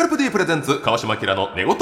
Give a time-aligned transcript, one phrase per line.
[0.00, 1.76] カルプディプレゼンツ川島明の寝言。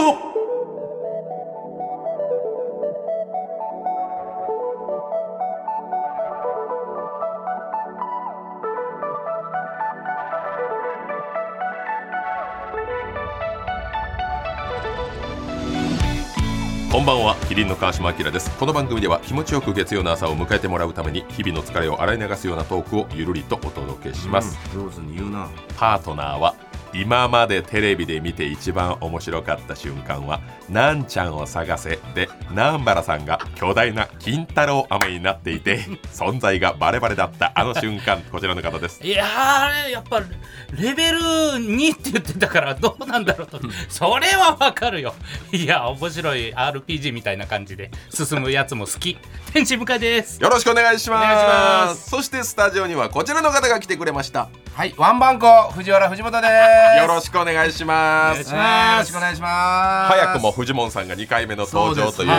[16.90, 18.50] こんばんはキリンの川島明です。
[18.58, 25.48] この番組では気持ちよく月曜の朝を迎えてもらうために日々の疲れを洗い流すようなトークをゆるりとお届けします、上手に言うな。
[25.76, 26.56] パートナーは
[26.94, 35.78] 今までテレビで見て一番面白かった瞬間は「なんちゃんを探せ」で南原さんが巨大な金太郎飴になっていて
[36.12, 39.02] 存在がバレバレだったあの瞬間こちらの方です。
[39.02, 43.58] いやーあれやっぱレベル2って言ってたからどうなんだろうと。
[43.88, 45.14] それはわかるよ。
[45.50, 49.16] いや面白い RPG みたいな感じで進むやつも好き。
[49.54, 50.42] 天使向井です。
[50.42, 52.10] よろしくお願いします。
[52.10, 54.50] そしてスタジオにはこちらの方が来てくれました。
[54.74, 57.00] はいワンバンコ藤原藤本です。
[57.00, 58.52] よろしくお願いします。
[58.52, 60.12] よろしくお願いします。
[60.12, 62.34] 早くもフジモンさんが2回目の登場というこ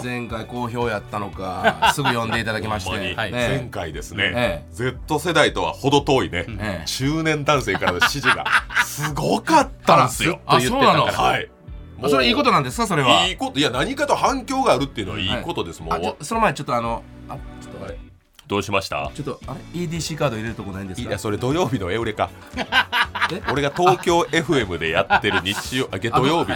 [0.00, 0.08] とで。
[0.08, 3.30] 前回好評やったのか すぐ呼んでいただきまして、はい。
[3.30, 6.84] 前ね回ですね、え Z 世代とは程遠いね、ええ。
[6.86, 8.44] 中年男性からの支持が
[8.86, 10.40] すごかったんですよ。
[10.46, 11.04] あそうなの。
[11.06, 11.50] はい。
[11.98, 12.86] もうそれいいことなんですか？
[12.86, 13.26] それは。
[13.26, 13.58] いいこと。
[13.58, 16.24] いや何かと反響があるっていうのはいいことです、もう。
[16.24, 17.98] その前ちょっとあのあちょっとあれ。
[18.48, 19.10] どうしました？
[19.14, 21.08] ちょっとあれ？EDC カード入れるとこないんですか？
[21.08, 22.28] いやそれ土曜日のエウレカ。
[23.32, 23.40] え？
[23.50, 26.52] 俺が東京 FM でやってる日曜あ土曜日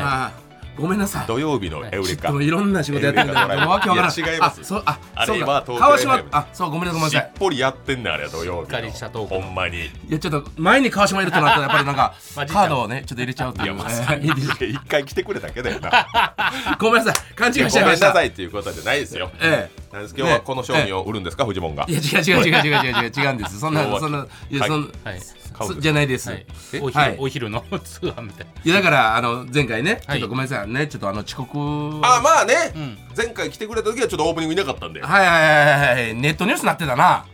[0.78, 1.26] ごめんなさい。
[1.26, 2.30] 土曜日のエウレカ。
[2.30, 4.34] いろんな仕事やってるんだけどわけわからん。
[4.34, 4.60] 違います。
[4.60, 9.78] あそうああれは東京川島あそうごめんなさいごめんしっぽりやってんねんあれ土曜日ほんまに。
[9.78, 16.06] いいやちょっと前に川島いるとなったらやっぱりなんか カードをねちょっと入れちゃうっていうやまえさにー EDC 一回来てくれただけだよな。
[16.78, 17.34] ごめんなさい。
[17.34, 19.30] 勘違いしちゃいごめんましたなさいっていうことじゃないですよ。
[19.40, 19.85] えなんです
[20.16, 21.86] 今日はこの商品を売るんですか、フジモンが。
[21.88, 23.58] えいや違う違う違う違う違う違う違うんです。
[23.60, 24.54] そんなそんない。
[24.54, 24.68] やはい。
[24.68, 25.80] そんはい。
[25.80, 26.46] じゃないです、はい。
[26.74, 26.80] え？
[26.80, 27.16] お昼、はい。
[27.18, 30.86] お昼の 通販みたいいやだからあの前回ねちょはいっとごめんなさいね。
[30.86, 31.58] ちょっとあの遅刻
[32.02, 32.98] あまあね、ん。
[33.16, 35.00] 前回来てくれた時はちょっとオープニングいなかったんで。
[35.00, 36.14] はいはいはいはい。
[36.14, 37.24] ネットニュースなってたな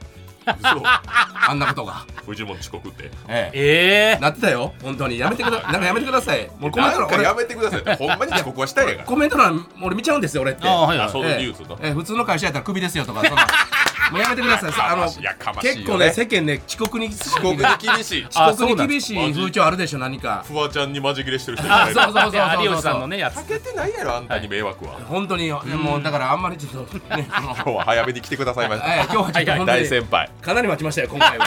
[0.46, 2.04] あんなことが。
[2.24, 3.10] フジモン遅刻って。
[3.28, 3.58] ええ。
[3.58, 4.20] ええ。
[4.20, 4.72] なってたよ。
[4.82, 5.18] 本当に。
[5.18, 6.48] やめてくだ なんかやめてください。
[6.58, 7.94] もうコメント欄俺やめてくださいって。
[7.96, 10.68] ほんまに遅刻はしたいやからコメント欄俺見ちゃうんですよ俺って。
[10.68, 13.46] あはいはいあそういうニュースのええ普通の会社やったらクビですよとかそんな
[14.12, 14.72] もうやめてください。
[14.78, 18.26] あの結構ね世間ね遅刻に遅刻に厳しい。
[18.34, 20.44] あ遅刻に厳しい風潮あるでしょ何か。
[20.46, 23.36] フワちゃんにマジ切れしてる人そうそうそうそうで有吉さんのねやつ。
[23.36, 30.30] かけてないやろあんたに迷惑は、本当にもうだからあんまりちょっとね 今日は早めに来てくださいました、ええ今日はちょっと本当大に先輩。
[30.40, 31.46] かなり待ちましたよ今回は。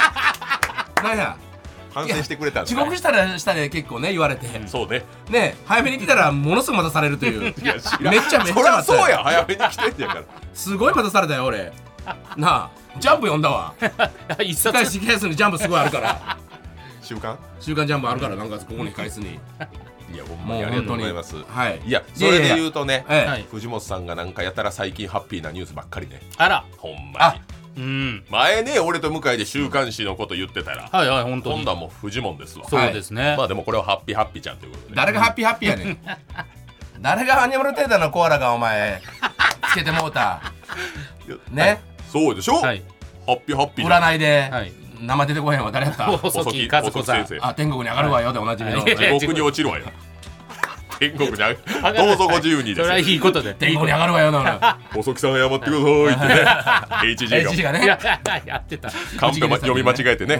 [1.03, 1.35] なんや？
[1.93, 4.47] 反省してくれた遅刻したらしたで結構ね言われて。
[4.67, 5.03] そうね。
[5.29, 7.41] ね早めに来たらものすごい待たされるという。
[7.41, 10.23] めっちゃめっちゃそりゃそうや早めに来てんやから。
[10.53, 11.71] すごい待たされたよ俺
[12.37, 13.73] なあジャンプ読んだわ。
[14.39, 14.85] 一冊。
[14.85, 16.37] 式スにジャンプすごいあるから。
[17.01, 17.35] 習慣？
[17.59, 19.39] 週刊ジャンプあるからなんかここに返すに。
[20.13, 21.35] いやほんまにありがとうございます。
[21.43, 21.81] はい。
[21.85, 23.45] いやそれで言うとねええはい。
[23.51, 26.63] 藤本さんがなんかやたら最近ハッピーなニュースばっかりねあら。
[26.77, 27.37] ほんまあ
[27.75, 28.25] にうん。
[28.29, 30.87] 前ね俺と向井で週刊誌のこと言ってたら。
[30.91, 31.55] はいはい本当に。
[31.57, 32.65] 今度はもうフジモンですわ。
[32.69, 34.95] そうですね、まあでもこれはハッピーハッピーちゃんということで。
[34.95, 35.97] 誰がハッピーハッピーやねん。
[37.01, 39.01] 誰がアニマルテータのコアラがお前
[39.71, 40.53] つけてもうた。
[41.51, 41.81] ね
[42.15, 42.81] そうでしょ、はい。
[43.27, 44.71] ハッピーハッピー占いではい。
[45.01, 46.05] 名前出てこへんわ誰やった？
[46.17, 47.27] 細木和子さん。
[47.41, 48.79] あ天国に上がるわよでおなじみの。
[48.81, 48.95] はい。
[48.95, 49.83] 地獄に落ちるわよ。
[50.97, 51.97] 天国にあ上がる。
[51.97, 53.53] どうぞご自由にそれはですいいことで。
[53.55, 56.35] 天国に上がるわよな 細木さん謝ってくださいって。
[56.35, 57.51] ね HG が。
[57.51, 57.83] HG がね。
[57.83, 57.99] いや
[58.45, 58.89] やってた。
[59.19, 60.37] カンペ、ま、読み間違えてね。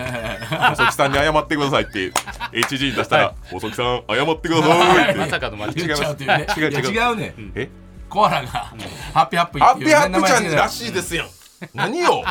[0.69, 2.13] 細木さんに謝ってくださいって。
[2.53, 5.19] HG に出したら、細木さん謝ってくださいって。
[5.19, 6.47] まさかの間違違います言っちゃうっていうね。
[6.57, 6.91] 違う違う。
[6.93, 7.33] 違うね。
[7.55, 7.69] え？
[8.07, 11.25] コアラがハッピーハッピーハッピっていうねーハッピーちゃんらしいですよ
[11.73, 12.23] 何よ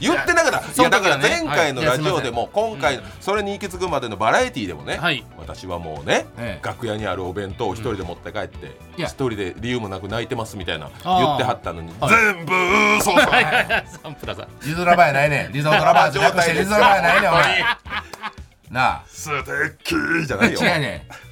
[0.00, 0.58] 言ってなかった。
[0.80, 5.24] いやだから前回のラジオでも今回それに行き着くまでのバラエティーでもね、はい。
[5.36, 6.66] 私はもうね、ええ。
[6.66, 12.10] 楽屋にあるお弁当を一人で持って帰って一人で理由もなく泣いてますみたいな言ってはったのにはい。
[12.10, 12.54] 全部
[12.98, 13.26] 嘘さ。
[13.28, 13.44] はい。
[13.44, 14.46] はいはいサンプラザ。
[14.62, 15.52] リゾラバーやないねん。
[15.52, 17.64] リゾラバーじゃなくしてリゾラバーやないねんお前。
[18.70, 19.02] なあ。
[19.08, 20.60] 素敵じゃないよ。
[20.60, 21.28] 違うねん。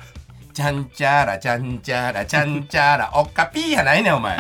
[0.53, 3.11] ちゃんちゃらちゃんちゃらちゃんちゃら。
[3.15, 4.39] おっかぴーやないねんお前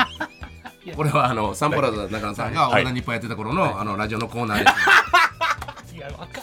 [0.94, 2.84] これはあのサンプラザ中野さんが「オはい。
[2.84, 5.94] ールナイトニッポン」やってた頃のあのラジオのコーナーです。
[5.96, 6.40] いやわか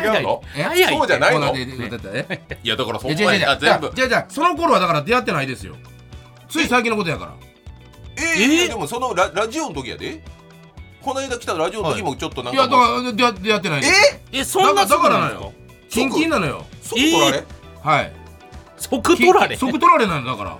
[0.00, 0.42] 違うの？
[0.56, 0.62] え？
[0.64, 1.40] 早いそうじゃないの？
[1.48, 3.92] コーナーでてたえいやだからそんなにあ全部。
[3.94, 5.76] じゃあじゃあその頃はだから出会ってないですよ。
[6.48, 7.32] つい最近のことやから。
[8.16, 8.20] え？
[8.66, 10.22] ーでもそのララジオの時やで。
[11.02, 13.04] この間来たラジオの時もちょっとなんいやかもう。
[13.04, 14.20] だから出会出会ってないです。
[14.32, 14.38] え？
[14.40, 15.34] えそんなだからなの？
[15.34, 15.52] よ。
[15.90, 16.64] キンキンなのよ。
[16.82, 17.44] 即取られ、
[17.82, 18.12] はい。
[18.76, 19.56] 即取られ？
[19.56, 20.58] 即取られなのだから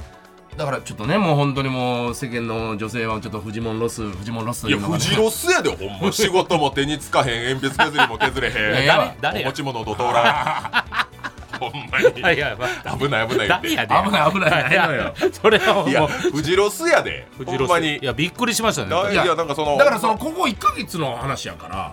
[0.57, 5.05] だからちょっとねもう本当にもう世間の女性はちょっとフジモンロスフジモンロスといやいうのがね。
[5.05, 6.13] フジロスやでほんま。
[6.13, 11.05] 仕事も手につかへん鉛筆削りも削れへんいやいや誰やお持ち物と通らん
[11.59, 12.23] ほんまに。
[12.23, 13.69] はいはいはい危ない危ないって。
[13.69, 15.15] 何やで危ない危ないないのよ。
[15.33, 15.91] それはもう。
[15.91, 17.27] いやフジロスやで。
[17.37, 17.69] フジロス。
[17.69, 17.97] ほんまに。
[17.97, 18.89] いやびっくりしましたね。
[19.13, 19.77] いやいやなんかその。
[19.77, 21.93] だからそのここ1か月の話やから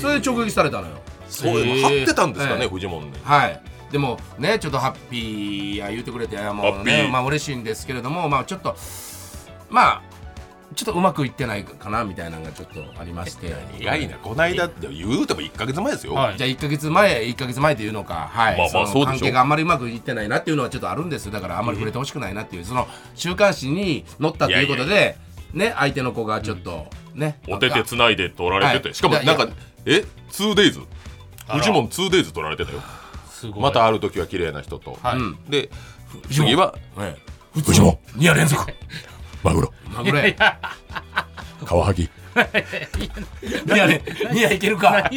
[0.00, 0.94] それで直撃されたのよ。
[1.28, 2.68] そうへー張ってたんですかねええ。
[2.68, 3.60] フジモンねはい
[3.92, 8.74] でもねちょっとハッピーや言うてくれていやもうねまあ嬉しいんですけれどもまあちょっと
[9.68, 10.02] まあ
[10.74, 13.54] ちょっとうまくいってないかなみたいなのがちょっとありまして。
[13.78, 16.38] 意外なこないだって言うても1か月前ですよ、はい。
[16.38, 18.30] じゃあ1か月前1か月前っていうのか。
[18.32, 25.18] はい、まあまあそそう関係があんまりうまくいってないなっていうのはちょっとあるんですだからあんまり触れてほしくないなっていうその週刊誌に載ったということで
[25.52, 28.94] ね相手の子がちょっとねお手手つないで取られてて、はい。
[28.94, 29.52] しかもなんかいや
[29.84, 30.82] え 2days
[31.48, 31.58] あら。
[31.58, 32.80] フジモン 2days 取られてたよ
[33.56, 35.16] またある時は綺麗な人と、はい。
[35.18, 35.38] うん。
[35.48, 35.70] で
[36.30, 37.16] 次ははい
[37.60, 38.64] フジモン2夜連続。
[39.42, 39.72] マグロ。
[39.94, 40.58] マグロや。
[41.64, 45.10] カワハギ2夜ね2 夜いけるか。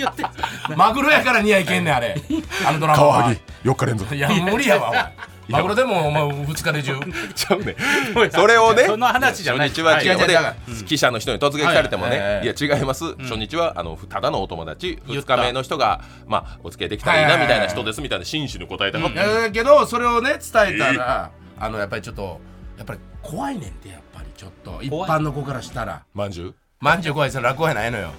[0.75, 2.22] マグロやから2夜いけんねんあれ。
[2.66, 3.36] あのドラマは。
[3.63, 4.16] 4日連続。
[4.16, 5.13] いや無理やわお前
[5.47, 7.00] マグロでもお前2日で中
[7.36, 7.75] ちゃうね。
[8.31, 9.69] それをねその話じゃない。
[9.69, 10.39] 初日は違うで違う違う
[10.77, 15.00] 違う記者の人に突撃されてもね、はいい、や違います、初日はあのただのお友達。
[15.07, 15.36] 2言った。
[15.38, 22.39] 日目の人がまあお付き合いできたらいいなはいはいはいみたいな人ですみたいな真摯に答えたかった、だけどそれをね伝えたらあのやっぱりちょっと
[22.77, 24.80] やっぱり怖いねんってやっぱりちょっと。
[24.81, 26.03] 一般の子からしたら。
[26.13, 26.53] まんじゅう？
[26.80, 28.12] まんじゅう怖いそれ落語やないのよ。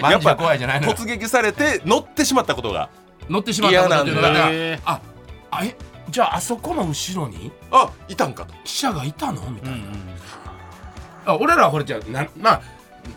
[0.00, 0.94] まんじゅう怖いじゃないのよ。
[0.94, 2.88] 突撃されて乗ってしまったことが。
[3.28, 3.94] 乗ってしまったこと
[4.84, 5.00] あ
[5.50, 5.74] あえ
[6.14, 8.54] じゃああそこの後ろにあいたんかと。
[8.62, 9.50] 記者がいたの？
[9.50, 9.90] みたいな、うんうん
[11.26, 12.62] あ俺らはこれじゃあなまあ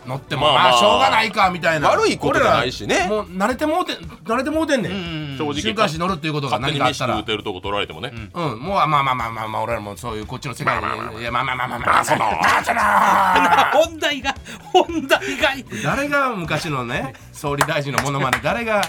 [0.06, 0.62] 乗ってもまあまあ。
[0.70, 1.90] まあしょうがないかみたいな。
[1.90, 3.06] 悪いことじゃないしね。
[3.06, 7.14] もう慣れてもうて慣れてもうてんねん、うん正直週刊誌乗るっていうことが何かあったら。
[7.14, 10.82] 食うてるとこ取られてもね、うん、もうまあまあまあまあまあ俺らもそういうこっちの世界
[11.14, 12.04] にいやまあまあまあまあまあ。
[12.04, 12.24] その
[13.84, 14.34] 本題が
[14.72, 15.50] 本題が。
[15.84, 18.82] 誰が昔のね総理大臣のものまね誰が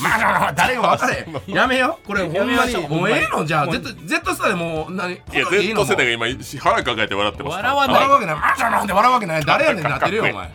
[0.00, 3.44] まあまあまあ誰が分かれやめよこれほんまにもうええの？
[3.44, 7.94] じゃあ Z, Z スターでもう何いやこれでいいの？Z 世代が今腹抱えて笑ってます笑わない。
[7.96, 10.50] 笑うわけないまあなんで笑うわけない誰やねんなってるよお前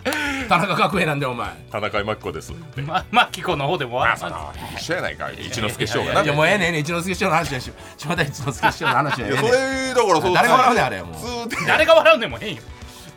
[0.48, 12.62] 田中角栄なんでお前田中真紀子ですってまマキコの方でもまあその一緒やないか一之輔師匠がないやもうええねん一之輔師匠の話やし島田一之輔師匠の話やそれだからそう誰が笑うねんあれもう 2days 誰が笑うねんもへんよ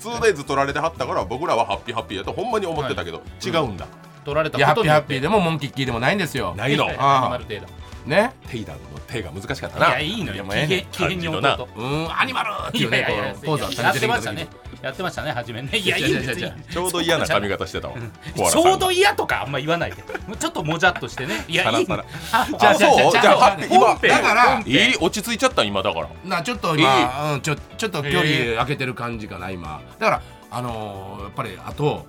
[0.01, 3.87] 2days 取られてはったから僕らはハッピーハッピーやとほんまに思ってたけど、違うんだ、
[4.25, 5.05] 取られたいやハッピーハことによって。
[5.05, 6.55] ッピーでもモンキッキーでもないんですよ。
[6.57, 6.87] ないの。
[6.87, 7.19] はいああ。
[7.19, 7.67] アニマル程度。
[8.07, 8.33] ね。
[8.49, 10.45] テイダンの手が難しかったいなやいいのよ。
[10.91, 12.21] 機嫌に置こうとうーん。
[12.21, 14.49] アニマルっていいうねこやいやいやのポーズはやってましたね
[14.83, 20.03] やってましたね初めねいやいいんですいいんですちょうど嫌な髪型してたわコアラちさんがょうど嫌とかあんま言わないで
[20.39, 32.07] ちょっともじゃっとしてねいやいいじゃああそうじゃあハッピー今だから本編いい落ち着いちゃった今だからなちょっと今、うん、ちょちょっと距離空けてる感じかな今だからあのーやっぱりあと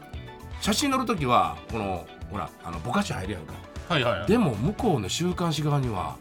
[0.62, 3.54] 写真撮る時はこのほらあのぼかし入るやんか。
[3.90, 4.28] はいはいはい。
[4.28, 6.16] でも向こうの週刊誌側には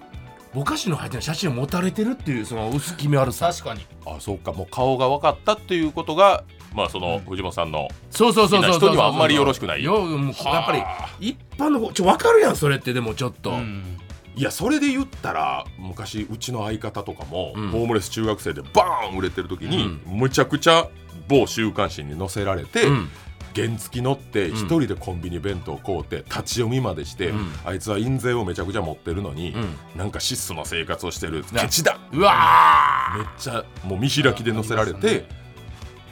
[0.52, 3.52] ぼかしの入ってる写真を持たれてるっていうその薄気味悪さ。
[3.52, 3.86] 確かに。
[4.06, 4.52] あそうか。
[4.52, 6.42] もう顔が分かったっていうことが
[6.74, 9.84] まあその藤本さんのそうそうそうそうそう人にはあんまりよろしくない。
[9.84, 10.72] よやっぱ
[11.20, 13.98] り一般の子ちょ分かるやんそれってでもちょっと、うん。
[14.36, 17.68] いやそれで言ったら昔うちの相方とかも、うん。
[17.68, 20.88] ホームレス中学生でバーン売れてる時に、むちゃくちゃ
[21.28, 23.10] 某週刊誌に載せられて、うん
[23.54, 27.52] 原付き乗ってん一人でコンビニ弁当買うて立ち読みまでして、うん。
[27.64, 29.76] あいつは印税をめちゃくちゃ持ってるのに、うん。
[29.96, 31.98] なんか質素な生活をしてるなケチだ。
[32.12, 35.26] うわめっちゃもう見開きで載せられて、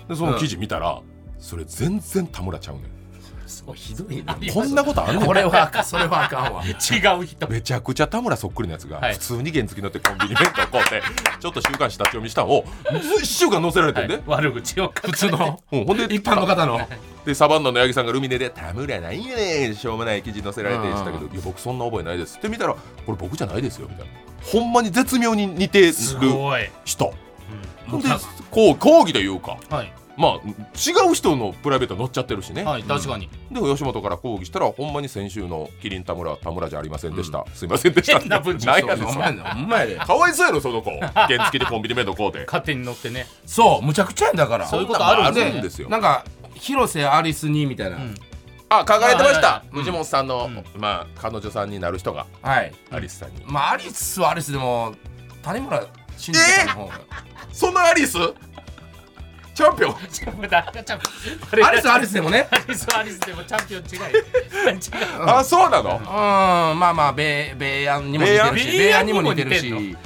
[0.08, 1.00] でその記事見たら、
[1.38, 4.34] それ全然田村ちゃうねんーひどいな。
[4.52, 6.62] こんなことあんねんこれはあかんそれはあかんわ。
[6.64, 6.70] 違
[7.20, 7.48] う人。
[7.48, 9.14] めちゃくちゃ田村そっくりなやつがはい。
[9.14, 11.02] 普通に原付乗ってコンビニ弁当買うて
[11.40, 14.22] ちょっと週刊誌立ち読みしたんを1週間載せられてんで、はい。
[14.26, 15.60] 悪口を普通の。
[15.72, 16.80] うん、ほんで一般の方の。
[17.24, 22.74] でサバンナの八木さんがルミネで「田村なんやねんしょうもない記事載せられて」したけど「いや僕そんな覚えないです」って見たら
[23.04, 24.12] 「これ僕じゃないですよ」みたいな。
[24.42, 27.12] ほんまに絶妙に似てるすごい、人。
[27.90, 28.00] ほん。
[28.00, 28.08] で
[28.50, 29.58] こう講義というか。
[29.70, 33.30] うんはいまあ違う人のプライベート載っちゃってるしね、はい確かに。
[33.52, 38.18] で吉本から講義したらほんまに先週のキリン田村は田村じゃありませんでした、すいませんでした。
[38.20, 38.66] 変な文章。
[38.66, 40.90] なんやねかわいそうやろその子。
[41.14, 42.44] 原付でコンビニ弁当買うて。
[42.46, 43.26] 勝手に乗ってね。
[43.46, 44.66] そうむちゃくちゃやんだから。
[44.66, 45.44] そういうことあるんで。
[45.44, 45.88] んあるんですよ。
[45.88, 48.14] なんか広瀬アリスにみたいな、うん。
[48.70, 50.80] あ書かれてました、藤本さんの、うん。
[50.80, 52.72] まあ彼女さんになる人がはい。
[52.90, 54.94] アリスさんに、まあアリスはアリスでも
[55.42, 55.84] 谷村
[56.16, 57.00] 新司さんの方が、
[57.52, 58.18] そんなアリス？
[59.58, 59.94] チャンピオン。
[60.12, 61.06] チャンピオン誰がチャンピ
[61.56, 61.64] オン。
[61.66, 64.14] アリスはアリスでもねアリスはアリスでもチャンピオン違い。
[64.76, 64.76] 違
[65.18, 65.96] うあそうなの？
[65.98, 66.00] う
[66.76, 66.78] ん。
[66.78, 69.96] まあまあ米米安にも似てるし米米安安にも似てるし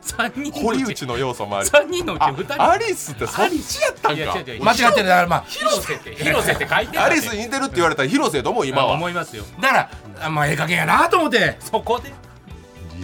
[0.00, 1.66] 三人堀内の要素もある。
[1.66, 2.62] 三人のうちあ二人。
[2.70, 4.34] アリスってそっちやったんか？
[4.64, 8.92] 間違ってるだからまあ広瀬って 広瀬って書いてたアリスに似てるって言われたら広瀬とも今は。
[8.92, 9.42] 思いますよ。
[9.60, 9.90] だから
[10.22, 11.56] あまあええ加減やなと思って。
[11.60, 12.10] そこで？
[12.10, 12.12] い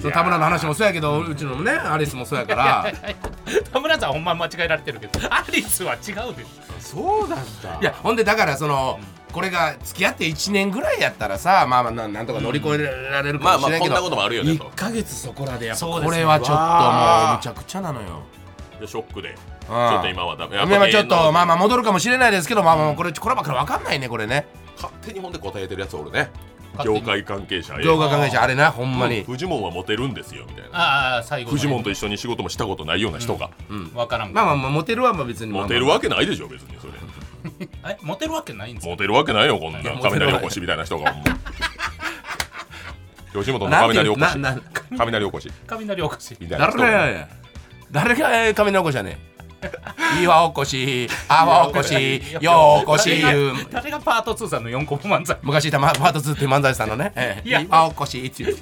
[0.01, 2.93] その田村の話もそうやけどうちのねアリスもそうやから。
[3.73, 6.11] 田村さんほんま間違えられてるけどアリスは違うで。
[6.11, 6.27] しょ
[6.79, 7.81] そうだった。
[7.81, 8.99] いやほんでだからその
[9.33, 14.65] これが付き合って1年ぐらいやったらさまあまあななんとか乗り越えられるかもしれないけど、まあまあこんなこともあるよねと。
[14.65, 18.23] 1ヶ月そこらでやっぱこれはちょっともうむちゃくちゃなのよ。
[18.81, 19.35] でショックで。
[19.35, 24.47] ちちょっと今はダメ今はちょっとまあまああ戻るかもしれないですけどまあまあこれこればっかり分かんないねこれね。
[24.77, 26.31] 勝手にほんで答えてるやつおるね
[26.85, 29.23] 業界関係者へ動画関係者あれなほんまに。
[29.25, 30.79] フジモンはモテるんですよみたいな。
[30.79, 33.51] ああ最後フジモンと一緒に仕事もしたことないような人が
[33.95, 34.33] わからん。
[34.33, 35.69] まあまあまあモテるはまあ別にまあまあ。
[35.69, 36.93] モテるわけないでしょ別にそれ。
[37.89, 38.91] えモテるわけないんですか？
[38.91, 39.79] モテるわけないよこんな。
[40.03, 41.15] 雷おこしみたいな人が。
[43.33, 44.63] 吉本の雷おこしなんていうなな
[44.97, 46.73] 雷おこし雷おかしいみたいな
[47.91, 49.17] 誰が雷おこしやねん
[50.23, 53.11] 岩おこし泡おこしよおこし。
[53.11, 55.37] いう誰がパート2さんの4個漫才？
[55.43, 57.13] 昔いたマパート2っていう漫才師さんのね。
[57.17, 57.49] ええ。
[57.49, 57.61] いや。
[57.61, 58.57] 岩おこしっていう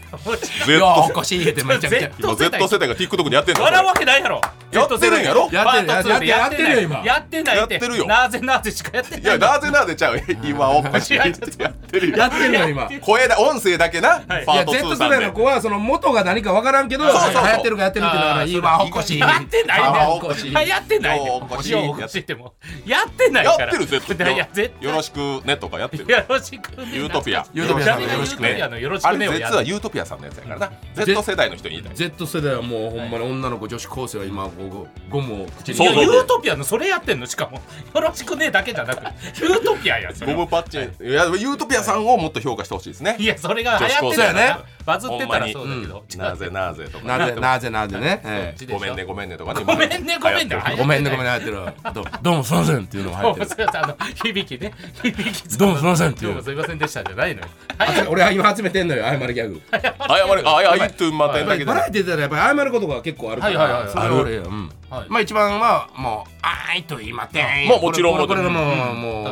[0.66, 3.62] Z よおこしってめちゃくちゃ Z 今 Z 世代が TikTok でやってんの？
[3.62, 4.40] 笑うわけないやろ。
[4.72, 20.34] やってるんやろやってるやってるやってるよ今やってないやってるよなぜなぜしかやってないいやなぜなぜちゃう今おこしいやってやってるよやってるよ今声だ音声だけな、パート Z 2世さんで代の子はその元が何か分からんけど流行ってるかやってるっていうの岩おこしやってないね泡おこ
[21.00, 22.54] しやってないねようこしようこしっても。
[22.86, 23.66] やってないから。
[23.66, 26.06] やってる Z いや絶よろしくねとかやってる。
[26.10, 26.88] よろしくね。
[26.92, 27.46] ユートピア。
[27.52, 28.48] ユートピアさん誰がよろしくね。
[28.48, 30.72] ユートピアのよろしあれくねをや Z はユートピアさんのやつやからな。
[30.94, 31.96] Z 世代の人に言いたい。
[31.96, 35.74] Z 世代はもうほんまに女の子女子高生は今ゴゴムを口に。
[35.74, 37.26] そうそういやユートピアのそれやってんの？
[37.26, 37.60] しかも
[37.94, 39.02] よろしくねだけじゃなく
[39.40, 40.78] ユートピアやゴムパッチ。
[40.78, 43.16] ンいやユートピアさんをもっと評価してほしいですね。
[43.18, 44.56] いやそれが流行ってたね。
[44.84, 46.04] バズってたらそうだけど。
[46.18, 49.64] なぜなぜとかなぜなぜなぜねごめんねごめんねとかね。
[49.64, 51.58] ごめんねごめんね ごめんねごめんね入ってる。
[51.92, 53.46] どどうもすいませんっていうのが入ってる。
[54.22, 54.72] 響きね。
[55.02, 56.26] 響きどうもすいませんっていう。
[56.28, 57.48] どうもすいませんでしたじゃないのよ。
[57.78, 59.60] あ俺は今集めてんのよ謝るギャグ。
[59.70, 59.94] 謝れ
[60.44, 61.72] あいやあいつまたんだけど。
[61.72, 64.70] バラエティーでやっぱり謝ることが結構あるから、はいはいはいそれは俺うん。
[64.90, 65.06] はい。
[65.08, 67.68] まあ一番はもう「あーい」と言いまてん。
[67.68, 68.26] まあもちろん。
[68.26, 69.00] これももうん。
[69.00, 69.26] もう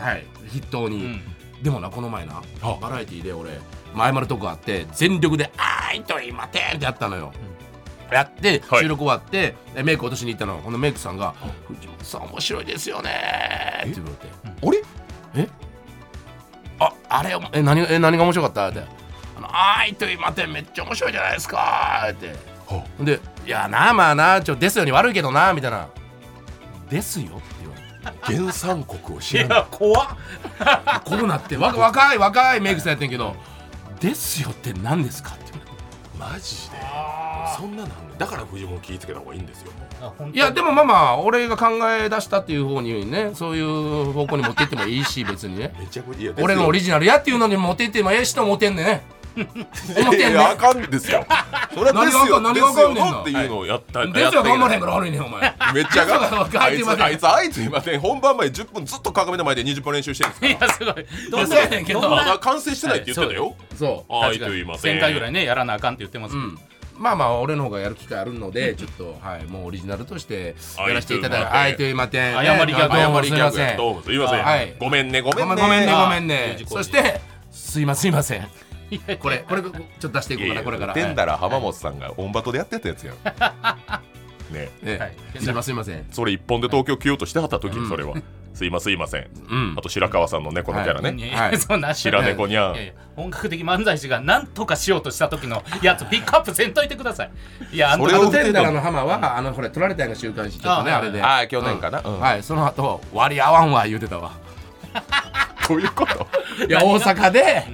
[0.00, 0.24] はい。
[0.52, 1.20] 筆頭に、うん。
[1.62, 2.42] でもなこの前な。
[2.62, 2.76] あ。
[2.80, 3.50] バラエティーで俺
[3.94, 7.32] まあ謝るとこあって全力で「あーい」と言いまてんってやったのよ、
[8.12, 8.82] やってはい。
[8.82, 10.58] 収録終わってでメイク落としに行ったの。
[10.58, 11.34] このメイクさんが
[11.68, 13.10] 「藤本さん面白いですよね」
[13.82, 14.28] って言われて。
[14.66, 15.42] あれ？
[15.44, 15.48] え？
[16.78, 18.68] ああれえ何え何が面白かった？
[18.68, 18.80] って
[19.36, 22.28] 「あのあーいと言いまてんめっちゃ面白いじゃないですか」って。
[22.66, 25.88] はで「いやなまあなちょですよに悪いけどな」みたいな
[26.88, 28.40] 「ですよ」って言われて。
[28.40, 30.08] 原産国を知いらないや怖っ。
[31.04, 33.36] こうなってわ若い若いメイクさんやってんけど
[34.00, 35.32] 「ですよって何ですか?」
[36.20, 36.76] マジで？
[37.56, 39.72] そんななんねだからフジモン気ぃつけた方がいいんですよ。
[40.32, 45.74] いやでもまあまあ俺が考え出したっていう方にねそういう方向に持っていってもいいし別にね。
[45.78, 48.86] めちゃくちゃいや俺のオリジナルやっていうのに持っていってもええ人持ってんねん。
[48.86, 49.02] ね
[49.36, 50.28] 思ってんね。
[50.28, 51.24] んいやあかんですよ。
[51.74, 52.40] それはですよ。
[52.40, 53.04] 何があかん何があかんねんな。
[53.04, 53.20] ですよ。
[53.20, 61.46] っていうのをやったですよ頑張れへんかから悪いねんお前めっちゃ頑張ですよあいつ頑張ってあいつあいつ今ね本番前10分ずっと鏡の前で20分練習してるんですかいやすごい。
[61.46, 63.54] どうやねんけどどんならまだ完成してないって言ってたよ。
[63.76, 64.12] そう。
[64.12, 66.46] あいと言いません1000回ぐらいねやらなあかんって言ってますけど。
[66.46, 66.58] うん。
[66.98, 72.94] まあまあ俺の方がやる機会あるのでちょっとはいもうオリジナルとしてやらせていただいてあいというまてん謝りギャグ。
[72.94, 73.56] ね謝りギャグ。
[73.56, 74.74] すいませんやどうもすいません、はい。
[74.78, 75.54] ごめんねごめんね。
[75.54, 75.92] ごめんごめんね。
[75.92, 77.20] あごめんねーそして
[77.50, 78.38] すいませんすいません。
[78.38, 78.69] いやいや
[79.18, 80.94] これこれちょっと出していこうかなこれから。
[80.94, 83.16] テンダラ浜本さんがオンバトでやってたやつやん。
[84.52, 84.98] ねね。
[84.98, 85.16] はい。
[85.38, 86.06] すいませんすいません。
[86.10, 88.14] それ一本で東京来ようとしてはった時、うんそれは。
[88.52, 89.74] すいませんすいませんうん。
[89.78, 92.76] あと白川さんの猫のキャラね、そんな白猫にゃん。
[93.14, 97.30] 本格的漫才師が何とかしようとした時のやつピックアップせんといてください。
[97.72, 101.22] いやあのそれをあのテンダラの浜はあのこれ取られたんが週刊誌ちょっとねああれで。
[101.22, 102.42] ああ去年かな、うんはい。
[102.42, 104.32] その後割り合わんわ言うてたわ。
[105.68, 106.26] どういうこと？
[106.66, 107.64] いや大阪で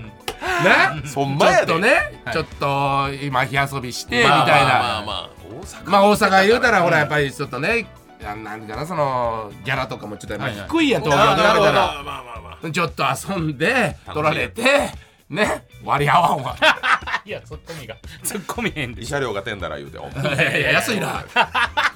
[0.64, 1.02] ね？
[1.06, 1.88] そんちょまやでっとね
[2.24, 2.34] はい。
[2.34, 5.00] ちょっと今火遊びしてみたいまあまあまあ。
[5.00, 5.28] なまあ
[5.60, 5.90] 大阪。
[5.90, 7.86] まあ大阪言うたらほらやっぱりちょっとね
[8.24, 10.68] あなんかなそのギャラとかもちょっとやっぱはいはい。
[10.68, 12.70] 低いやん東京であるほど比べたらまあまあまあ。
[12.70, 14.90] ちょっと遊んで取られて
[15.30, 16.56] ね割り合わんわ
[17.26, 17.96] いやツッコミが。
[18.22, 19.02] ツッコミ変で。
[19.02, 21.24] 慰謝料がテンダラ言うておいやいや安いな。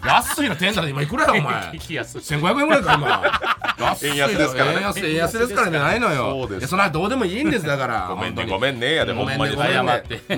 [0.05, 1.55] 安いなテンダラ今いくらやお前。
[1.73, 3.41] 聞きやすい1500円ぐらいか今。
[3.79, 4.77] 安 い円安ですからね。
[4.79, 6.31] 円安円安ですからじゃないのよ。
[6.31, 6.59] そうです。
[6.59, 8.07] いやそんなどうでもいいんですだから。
[8.09, 9.55] ごめんねごめんねやでほごめんんまに。
[9.57, 9.63] も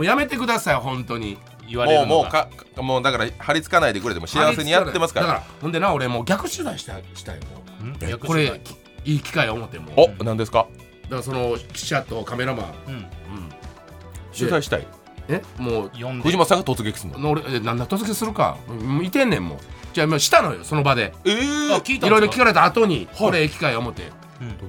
[0.00, 1.38] うやめてください本当に。
[1.66, 5.26] 言われもうもうかかもうだから張り付かないでくれても幸せにやってますから。
[5.26, 7.38] だからほんでな俺もう逆取材したしたい
[7.82, 7.92] もん？
[7.92, 8.58] ん逆取材？
[8.58, 8.60] これ
[9.04, 10.66] いい機会を思ってもうお何ですか？
[11.04, 12.94] だからその記者とカメラマン、うん。
[12.94, 13.51] うん、
[14.36, 14.86] 取材したい。
[15.28, 15.42] え？
[15.58, 16.22] もう呼んで。
[16.24, 17.18] 藤本さんが突撃するの？
[17.18, 18.56] の俺えなんだ突撃するか。
[18.68, 19.58] うんいてんねんもう。
[19.92, 21.12] じゃあもうしたのよその場で。
[21.24, 21.30] え
[21.72, 24.10] あー聞いろいろ聞かれた後にこれええ機会を思って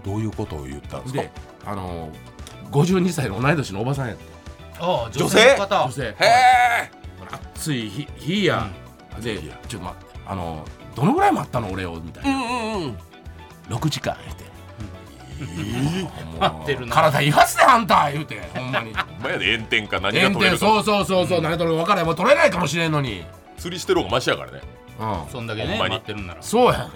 [0.03, 1.21] どどういうことを言ったんですか？
[1.21, 1.31] で
[1.65, 4.23] あのー、52歳の同い年のおばさんやって
[4.79, 5.83] ああ女性の方。
[5.85, 6.01] 女性？
[6.03, 7.03] へえ
[7.55, 8.69] 暑い日日や、
[9.21, 10.65] でちょっと待ってあの
[10.95, 12.97] どのぐらい待ったの俺をみたいな、うんうんうん。
[13.69, 14.52] 6時間言うて、もう待って
[16.89, 18.41] 体言わせてあんた言うて。
[18.53, 18.93] ほんまに。
[19.19, 20.65] お前やで炎天か何が炎取れるか。
[20.65, 22.05] 天そうそうそうそう、何取れるか分からへん。
[22.07, 23.23] もう取れないかもしれんのに。
[23.57, 24.61] 釣りしてる方がマシやからね。
[24.99, 25.31] うん。
[25.31, 25.95] そんだけねほんまに。
[25.95, 26.41] 待ってるんなら。
[26.41, 26.89] そうや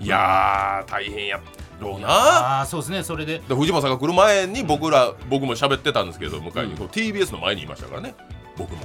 [0.00, 1.40] いやー大変や
[1.80, 2.08] ろうな。
[2.08, 3.38] ああそうですねそれで。
[3.38, 8.14] で藤本さんが来る前に僕ら僕も喋ってたんですけど向かいに、こう TBS の前にいましたからね。
[8.56, 8.82] 僕も。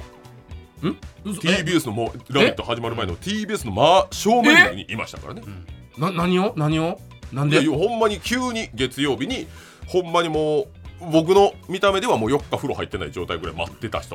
[0.88, 5.42] ん？TBS のもう「ラビット!」始まる前の TBS の真正面にいましたからね。
[5.98, 6.54] な何を？
[6.56, 6.98] 何を？
[7.32, 7.60] なんで？
[7.66, 9.46] ほんまに急に月曜日に
[9.86, 14.14] ほんまにもう僕の見た目ではもう4日風呂入ってない状態ぐらい待ってた人。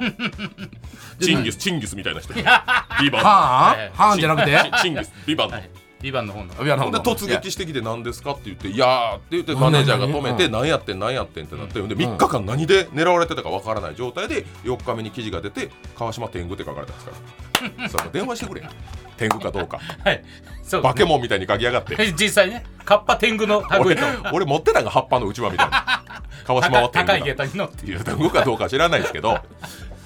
[1.20, 2.34] チンギスチンギスみたいな人。
[2.36, 4.04] ビバンはええあ？
[4.04, 4.72] はあじゃなくて？
[4.78, 5.56] チチンギスビバンの。
[5.56, 5.70] はい
[6.06, 6.64] ビバンの方の。
[6.64, 17.46] いやほんで突撃してきて何ですかって言って「いやー」って言ってマネージャーが止めて「何何やってん何やってん」ってなってで3日間何で狙われてたかわからない状態で4日目に記事が出て「川島天狗」って書かれたんですから。
[17.90, 18.64] そ電話してくれ。
[19.18, 19.80] 天狗かどうか。
[20.04, 20.24] はい。
[20.62, 20.82] そう。
[20.82, 21.96] バケモンみたいに書きやがって。
[22.14, 22.64] 実際ね。
[22.84, 24.04] カッパ天狗の類俺と。
[24.34, 26.04] 俺持ってたんが葉っぱの内輪みたいな。
[26.46, 29.40] 川島は天高い下狗だ駄に乗っていや天狗かどうか知らないですけど。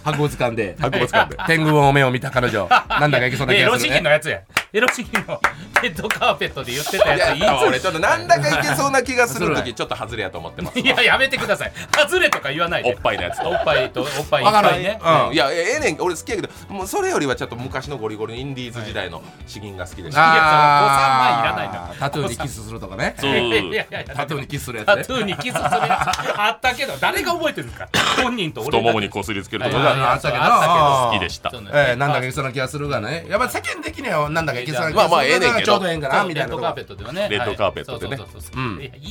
[0.04, 0.78] 博物館で。
[0.80, 1.38] 博物館で。
[1.48, 2.70] 天狗の目を見た彼女。
[2.70, 3.96] なんだかいけそうな気エロ資がするね。
[3.98, 5.42] 金のやつやエロ資金の
[5.82, 11.72] レッドカーペットで言ってたやついいや俺ちょっとなんだかいけそうな気がする時ちょっと外れやと思ってます いややめてください。
[11.98, 12.94] 外れとか言わないで。
[12.94, 13.40] おっぱいのやつ。
[13.44, 15.34] おっぱいとおっぱいいっわかるぱいねうん。
[15.34, 15.98] いやええねん。
[16.02, 23.16] 俺好きやけどもうそれよりはちょっと昔のゴリゴリのインディーズ時代の詩吟が好きでした、いやそのお子さんはいらないあータトゥーにキスするとかね。
[23.18, 23.32] そう。
[23.32, 24.96] いやいやいやタトゥーにキスするやつね。
[24.98, 26.40] タトゥーにキスするやつ。
[26.40, 27.88] あったけど誰が覚えてるんですか？
[28.22, 30.44] 本人と俺太ももにこすりつけるとかはいがあったけど。
[30.44, 31.52] あ好きでした。
[31.54, 33.26] えー、なんだかいけそうな気がするがね。
[33.30, 38.18] やっぱ世間的にはなんだかいけそうな気まあまあええねんけどちょうどええんかなみたいなレッドカーペットではねレッドカーペットでね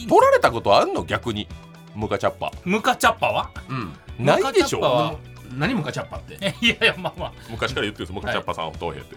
[0.09, 1.49] 取られたことあんの逆に
[1.95, 5.19] ムカチャッパムカチャッパはうんないでしょ
[5.51, 9.17] ムカチャッパってえいやいやまあまあ昔から言ってるんですムカチャッパさんをどうへって、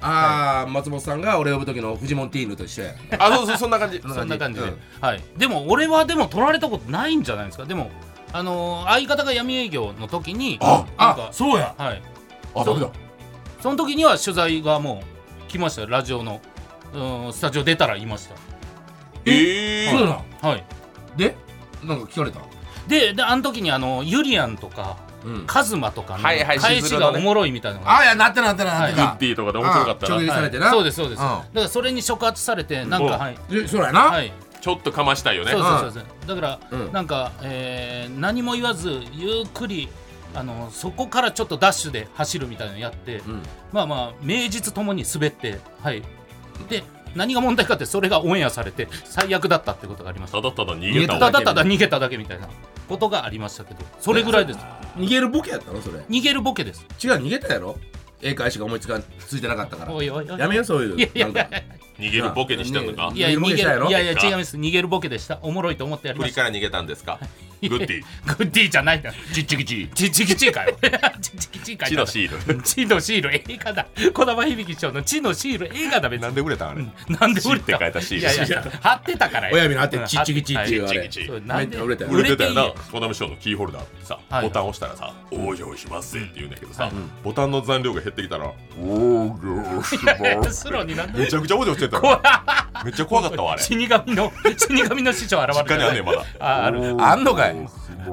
[0.00, 7.90] ああ松本さんが俺呼ぶ時のフジモンティーヌと一緒やあそうそうそんな感じそそんな感じで、うんはいでも俺はでも取られたことないんじゃないですかでも
[8.32, 12.02] あのー相方が闇営業の時にああかそうやはい
[12.54, 12.90] あダメだ
[13.60, 15.11] その時には取材がもう
[15.52, 16.40] 来ましたよラジオの。
[16.94, 18.28] うんスタジオ出たらいまし
[19.26, 19.90] ええ？
[19.90, 20.64] そうなたはい。
[21.16, 21.36] で？
[21.84, 22.40] なんか聞かれた？
[22.88, 25.46] でであの時にあのユリアンとかうん。
[25.46, 27.98] カズマとかのはいはい返しがおもろいみたいなのが。
[27.98, 30.16] あいやなってなってななってグッたディとかで面白かったな。
[30.22, 30.70] 撃されてな。
[30.70, 31.28] そうですそうです、うん。
[31.28, 33.36] だからそれに触発されてなんおかはい。
[33.50, 34.00] でそうやな？
[34.00, 34.32] はい。
[34.62, 35.50] ちょっとかましたいよね。
[35.50, 36.92] そうそうそうそうだから、うん。
[36.92, 39.88] なんか、えー何も言わずゆっくり
[40.34, 43.42] あのそこからちょっとダッシュで走るみたいなのやって、うん。
[43.72, 46.02] まあまあ名実ともに滑ってはい。
[46.68, 46.82] で
[47.14, 50.40] 何が問題かってそれがオンエアされて最悪だったってことがありました。
[50.40, 52.48] ただただ逃げたただただ逃げただけみたいな。
[52.88, 54.58] ことがありましたけどそれぐらいです。
[54.96, 56.00] 逃げるボケやったのそれ。
[56.00, 56.84] 逃げるボケです。
[57.02, 57.78] 違う逃げたやろ。
[58.20, 60.02] 英会しか思いつかんついてなかったから。
[60.02, 60.96] やめようそういう。
[60.98, 61.28] いやいや
[61.98, 63.10] 逃げるボケにしてんのか？
[63.10, 64.56] ねいや逃げるいやいや違います。
[64.56, 65.38] 逃げるボケでした。
[65.42, 66.42] おもろいと思ってやりました。
[66.42, 67.18] 振りから逃げたんですか？
[67.62, 68.02] グッディ。
[68.26, 70.76] グッディじゃないんだちっちきちちちきちかよ。
[71.20, 72.62] ちちきちか血のシール。
[72.62, 73.86] 地のシール映画だ。
[73.94, 76.24] 児玉響師匠の地のシール映画だ別に。
[76.24, 76.82] なんで売れたんあれ？
[77.08, 78.20] なんで売れ血って書いたシール。
[78.20, 79.48] いやいや貼ってたから。
[79.48, 81.02] よ親指のあってちっちきちっていうあれ。
[81.02, 82.10] ちっちきちそうなんで売れたよ。
[82.10, 84.48] 売れてたよな売れていい小玉師匠のキーホルダーさ、はい。
[84.48, 86.92] ボタン押したらさ「往生しますぜ」って言うんだけどさ、はい。
[87.22, 90.04] ボタンの残量が減ってきたら「往生し
[90.42, 93.62] ますスローになんめでちゃくちゃ往生してためっちゃ怖かったわあれ。
[93.62, 96.24] 死神の死神の師匠現れ実家にあんねんまだ。
[96.40, 96.96] あある。
[97.02, 97.56] あんのかい。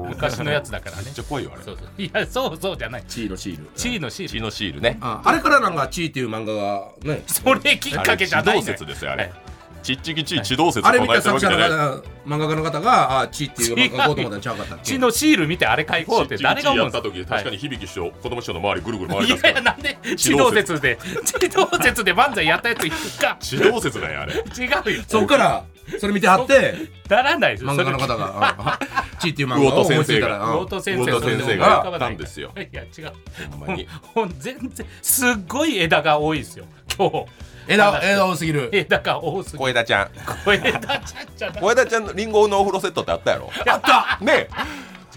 [0.08, 1.02] 昔のやつだからね。
[1.04, 1.62] めっちゃ怖いよあれ。
[1.62, 1.88] そうそう。
[1.98, 3.04] いやそうそうじゃない。
[3.08, 3.70] チーのシール。
[3.74, 4.28] 地のシール。
[4.30, 4.98] 血のシールね。
[5.00, 7.22] ああれからなんかチーっていう漫画がね。
[7.26, 9.24] それきっかけじゃないのよ地動説ですよあれ。
[9.24, 9.32] はい
[9.82, 14.84] ちっちきち地動説あれ見た作者の方漫画家の方があチーっていう漫画書こうと思ったんちゃうかったっけ？
[14.84, 20.80] 地のシール見てあれ書こうって誰が思った時確かに響師匠子供師匠の周りぐるぐる回りいやいやなんで地動説。
[20.80, 23.36] で地動説で漫才やったやついくか？
[23.40, 24.34] 地動説だよあれ。
[24.34, 25.02] 違うよ。
[25.08, 25.64] そっから
[25.98, 26.74] それ見てはって
[27.08, 27.70] ならないですよ。
[27.70, 28.56] 漫画家の方が。
[28.58, 28.78] あ
[29.18, 30.38] チーっていう漫画を思いついたら。
[30.38, 31.98] 魚うん戸先生魚戸先生が。
[31.98, 32.52] たんですよ。
[32.56, 33.12] いや違う。
[33.50, 33.88] ほんまに。
[34.14, 36.66] ほん全然すっごい枝が多いですよ。
[36.96, 37.26] 今日
[37.70, 38.68] 枝枝多すぎる。
[38.72, 40.10] 枝が多すぎ小枝ちゃん。
[40.44, 41.62] これ枝ちゃんじゃない。
[41.62, 43.50] 小枝ちゃんのリンゴのお風呂セットってあったやろ。
[43.64, 44.18] やった。
[44.24, 44.48] ねえ。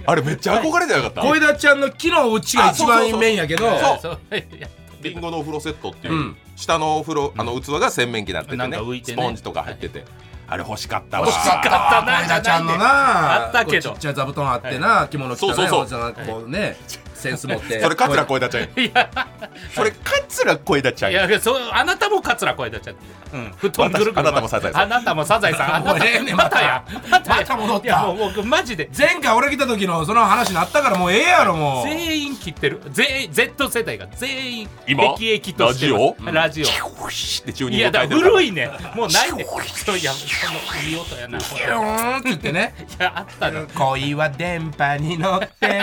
[0.05, 1.21] あれめっちゃ憧れじゃなかった？
[1.21, 3.69] 小枝ちゃんの木のうちが一番メインやけど。
[3.79, 4.67] そうそういや
[5.01, 6.37] リンゴのお風呂セットっていう、うん。
[6.55, 9.21] 下のお風呂あの器が洗面器になっててなんねか浮いてね。
[9.21, 10.05] スポンジとか入ってて、
[10.47, 11.27] あれ欲しかったわ。
[11.27, 11.69] 欲しかった
[12.05, 12.19] な。
[12.19, 13.45] 小枝ちゃんのな。
[13.45, 13.89] あったけど。
[13.89, 15.07] こうちっちゃい座布団あってな。
[15.09, 15.53] 着物着たね。
[15.53, 15.81] そうそうそう。
[15.81, 16.77] おじさんがこうね
[17.23, 17.79] センス持って。
[17.79, 19.09] それ桂声出ちゃういや。
[19.73, 23.01] それ桂声出ちゃういやそうあなたも桂声出ちゃって
[23.33, 23.51] うん。
[23.57, 24.81] 布団ぐるぐる私あなたもサザエさん。
[24.81, 25.75] あなたもサザエさん。
[25.75, 26.61] あ なもうええねんまた。
[26.61, 26.83] や。
[27.09, 27.39] またや。
[27.39, 27.85] また戻った。
[27.85, 28.89] いやもう僕マジで。
[28.97, 31.85] 前回俺来た時のその話になったからもうええやろもう。
[31.87, 32.81] 全員切ってる。
[32.91, 34.07] 全員 Z 世代が。
[34.15, 35.87] 全員今歴役として
[36.31, 36.65] ララジオ。
[37.45, 38.69] で中二いやだ古いね。
[38.95, 39.45] もうないね
[39.85, 41.39] そういやそのいい音やな。
[41.39, 42.75] これピョーンって言ってね。
[42.99, 43.65] いやあったの。
[43.67, 45.81] 恋は電波に乗ってっていう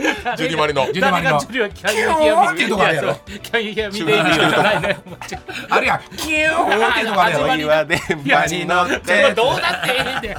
[0.36, 0.86] ジュニマリの。
[0.92, 2.68] ジュニマリのキャンユーっていう。
[2.70, 4.98] とこあるやろキャンユーヒアミでいいじゃないね
[5.68, 7.44] あれやキューンっていうとこあるやろ。
[7.44, 9.34] 始まりは電波に乗って。
[9.34, 10.36] どうなってええねん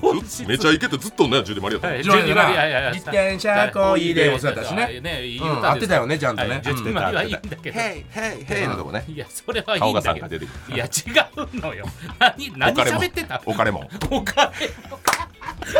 [0.00, 5.00] 本質めちゃイケてずっとねジュニマリやったはいジュニマリいや自転車こいでもそうやったしね。
[5.00, 6.50] ねいい合ってたよねちゃんとね。
[6.50, 7.80] はいジュニマリはいいんだけど。
[7.80, 9.04] ヘイヘイヘイのとこね。
[9.08, 10.26] いやそれはいいんだけど。
[10.36, 10.88] いや違
[11.36, 11.86] うのよ。
[12.18, 13.40] 何何喋ってた？
[13.44, 13.80] おかれも。
[13.80, 14.22] んお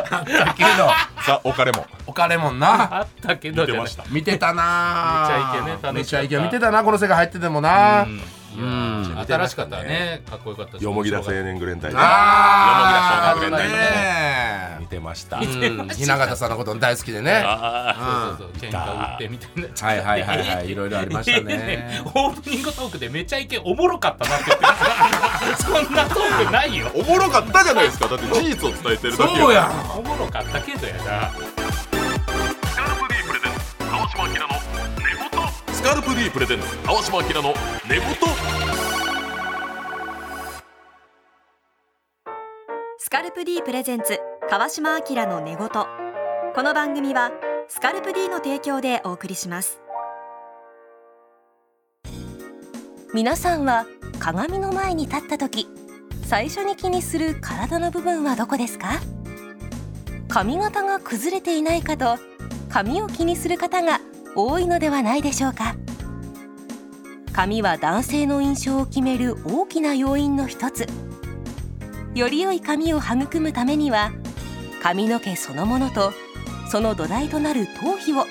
[0.08, 0.88] かれだけど。
[1.22, 1.82] さおかれも。
[1.82, 2.98] んお金もんな。
[2.98, 4.04] あったけど見てました。
[4.10, 5.92] 見てたなめちゃイケね楽しかった。
[5.92, 8.20] めちゃイケ見てたなこの世界入っててもなうん
[9.26, 10.22] 新しかったね。
[10.28, 10.82] かっこよかったし。
[10.82, 14.76] よもぎだ青年グレン隊であよもぎだ少年グレン隊のね。
[14.80, 15.38] 見てました。
[15.38, 15.88] うん。
[15.88, 17.42] 雛形さんのこと大好きでね。
[17.44, 18.70] あそうそうそう。
[18.70, 19.68] 喧嘩売ってみたいな。
[19.88, 20.70] はいはいはいはい。
[20.70, 22.02] いろいろありましたね。
[22.14, 26.86] オープニングトークでめちゃイケおもろかったなって言ってるそんなトークないよ。
[26.88, 28.08] ーおもろかったじゃないですか。
[28.08, 31.32] だって事実を伝えてるだけそうやおもろかったけどやな
[35.86, 37.54] カルプ D プレゼンツ川島明の
[37.88, 38.04] 寝言。
[42.98, 44.18] スカルプ D プレゼンツ
[44.50, 45.68] 川島明の寝言。
[45.68, 47.30] この番組は
[47.68, 49.78] スカルプ D の提供でお送りします。
[53.14, 53.86] 皆さんは
[54.18, 55.68] 鏡の前に立った時
[56.24, 58.88] 最初に気にする体の部分はどこですか？
[60.26, 62.18] 髪型が崩れていないかと
[62.70, 64.00] 髪を気にする方が
[64.36, 65.74] 多いのではないでしょうか。
[67.32, 70.86] 髪は男性の印象を決める大きな要因の一つ。
[72.14, 74.10] より良い髪を育むためには
[74.82, 76.12] 髪の毛そのものと
[76.70, 78.24] その土台となる頭皮を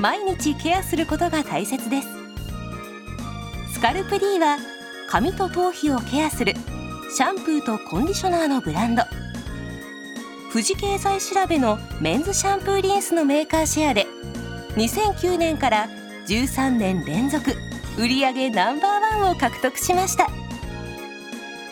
[0.00, 2.08] 毎日ケアすることが大切です。
[3.72, 4.58] スカルプ D は
[5.08, 6.54] 髪と頭皮をケアする
[7.16, 9.02] シャンプーとコンディショナーのブランド。
[10.52, 14.08] 富士経済調べのメンズシャンプーリンスのメーカーシェアで
[14.80, 15.88] 2009年から
[16.26, 17.54] 13年連続
[17.98, 20.28] 売上ナンバーワンを獲得しました。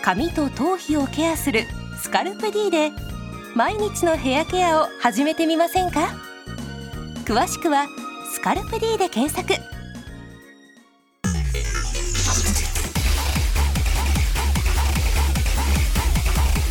[0.03, 1.63] 髪と頭皮をケアする
[2.03, 2.93] スカルプ D で
[3.55, 6.15] 毎日のヘアケアを始めてみませんか？
[7.25, 7.87] 詳しくは
[8.35, 9.55] 「スカルプ D」で検索。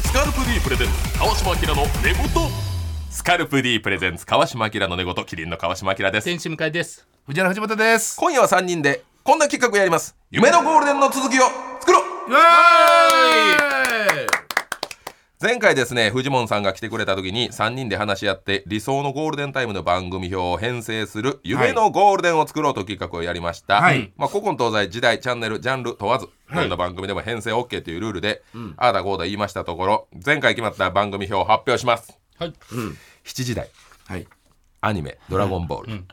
[0.04, 2.66] スカルプ D プレゼン川島明の寝言。
[3.28, 6.24] カルプ D プレゼンツ川島明の寝言キリンの川島明です。
[6.24, 7.06] 天使向かいです。
[7.26, 8.16] 藤原藤本です。
[8.18, 10.16] 今夜は3人でこんな企画やります。
[10.32, 11.42] 夢のゴールデンの続きを
[11.82, 12.04] 作ろう。
[15.42, 24.13] 前回ですねフジモンさんが来てくれた時に3人で話し合って理想のゴールデンタイムの番組表を編成する夢のゴールデンを作ろうと企画をやりました、はい。
[24.16, 28.42] まあ、古今東西時代チャンネルジャンル問わずどんな番組でも編成 OK というルールで、
[28.78, 32.18] ああだこうだ言いましたところ前回決まった番組表を発表します。
[32.40, 32.54] はい
[33.28, 33.70] 7時台。
[34.08, 34.28] はい。
[34.82, 36.04] アニメ「ドラゴンボール」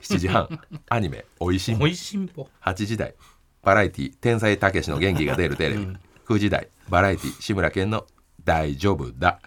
[0.00, 0.48] 7時半。
[0.88, 1.84] アニメ「おいしんぼ。
[1.84, 2.46] おいしんぼ。
[2.64, 3.14] 8時台。
[3.62, 5.86] バラエティ天才たけしの元気が出るテレビ、
[6.26, 6.68] 9時台。
[6.88, 8.06] バラエティ志村けんの
[8.44, 9.38] 大丈夫だ、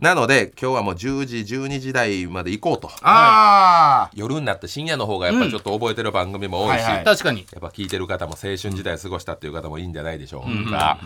[0.00, 2.90] なので今日はもう10時12時台まで行こうと。
[3.02, 7.04] あ夜になって深夜の方がやっぱりちょっと覚えてる番組も多いし、はいはい。
[7.04, 7.46] 確かに。
[7.52, 10.98] やっぱ聞いてる方も青春時代過ごしたっていう方もいいんじゃないでしょうか、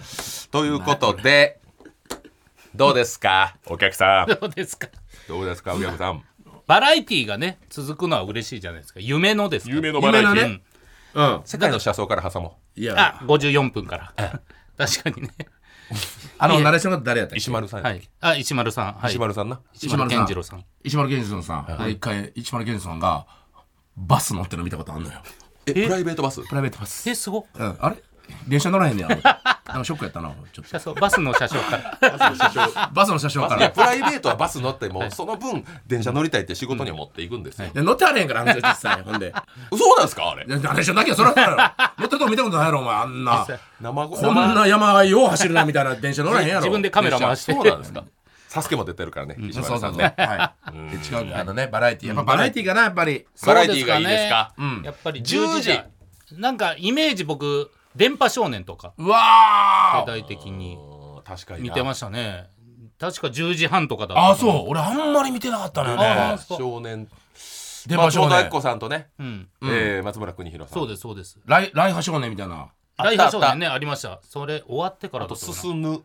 [0.50, 1.60] ということで
[2.74, 3.56] どうですか？
[3.66, 4.28] お客さん。
[4.40, 4.88] どうですか？
[5.28, 6.24] どうですかお客さん？
[6.66, 9.00] バラエティーがね続くのは嬉しいじゃないですか。
[9.00, 9.70] 夢のですか。
[9.70, 10.62] ら夢のバラエティー、ね。
[11.14, 11.42] あうん。
[11.44, 12.94] 世界の車窓から挟もいや。
[13.20, 14.14] あ54分から。
[14.78, 15.30] 確かにね。
[16.38, 17.36] あのナレーションが誰やったっけ？
[17.36, 18.08] う石丸さんや、はい。
[18.20, 18.94] あ石丸さん。
[18.94, 19.10] はい。
[19.10, 19.60] 石丸さんな？
[19.74, 20.64] 石丸健次郎さん。
[20.84, 21.42] 石丸健二さん。
[21.42, 23.26] さん俺一回石丸健二さんが
[23.96, 25.20] バス乗ってるの見たことあるのよ。
[25.66, 26.40] えプライベートバス？
[26.42, 27.08] プライベートバス。
[27.10, 27.76] えすごうん。
[27.80, 27.96] あれ？
[28.46, 29.08] 電車乗らへんねや。
[29.08, 30.32] なんかショックやったな。
[30.52, 31.98] ちょっ車窓バスの車掌か。
[32.00, 39.32] らとバスの車掌かいやらプライベートはバス乗ってもその分電車乗りたいって仕事には持っていくんですよ、乗ってはれへんからあの人実際ほんで。
[39.70, 40.30] そうなんですか？
[40.30, 40.44] あれ。
[40.46, 41.56] いやナレーションだけはそらそうやろ。
[41.56, 42.94] 乗ったとこ見たことないやろお前。
[42.94, 43.46] あんな。
[43.80, 46.60] こんな山あいよう走るなみたいな電車乗らへんやろ。
[46.60, 47.52] 自分でカメラ回して。
[47.52, 48.04] そうなんですか？
[48.48, 50.70] サスケも出てるからね、うそうそうねはい。
[50.70, 53.24] 違うあのねバラエティやっぱバラエティかなやっぱり。
[53.46, 54.52] バラエティーがいいですか？
[54.58, 54.80] そうね。
[54.84, 55.68] やっぱり10 10時。
[55.70, 55.90] 台
[56.36, 60.76] なんかイメージ僕電波少年とかうわ世代的に。
[60.76, 61.68] うん確かにな。
[61.68, 62.50] 見てましたね。
[62.98, 64.64] 確か10時半とかだったああそう。
[64.68, 66.36] 俺あんまり見てなかったのよね。
[66.38, 67.08] 少年。
[67.86, 68.30] 電波少年。
[68.30, 69.48] 松本明子さんとね、うん。
[69.62, 70.78] えー松村邦弘さん。
[70.78, 71.38] そうですそうです。
[71.46, 72.54] ライライハ少年みたいな。
[72.56, 74.20] あったライハ少年ねありました。
[74.22, 76.02] それ終わってからあと進む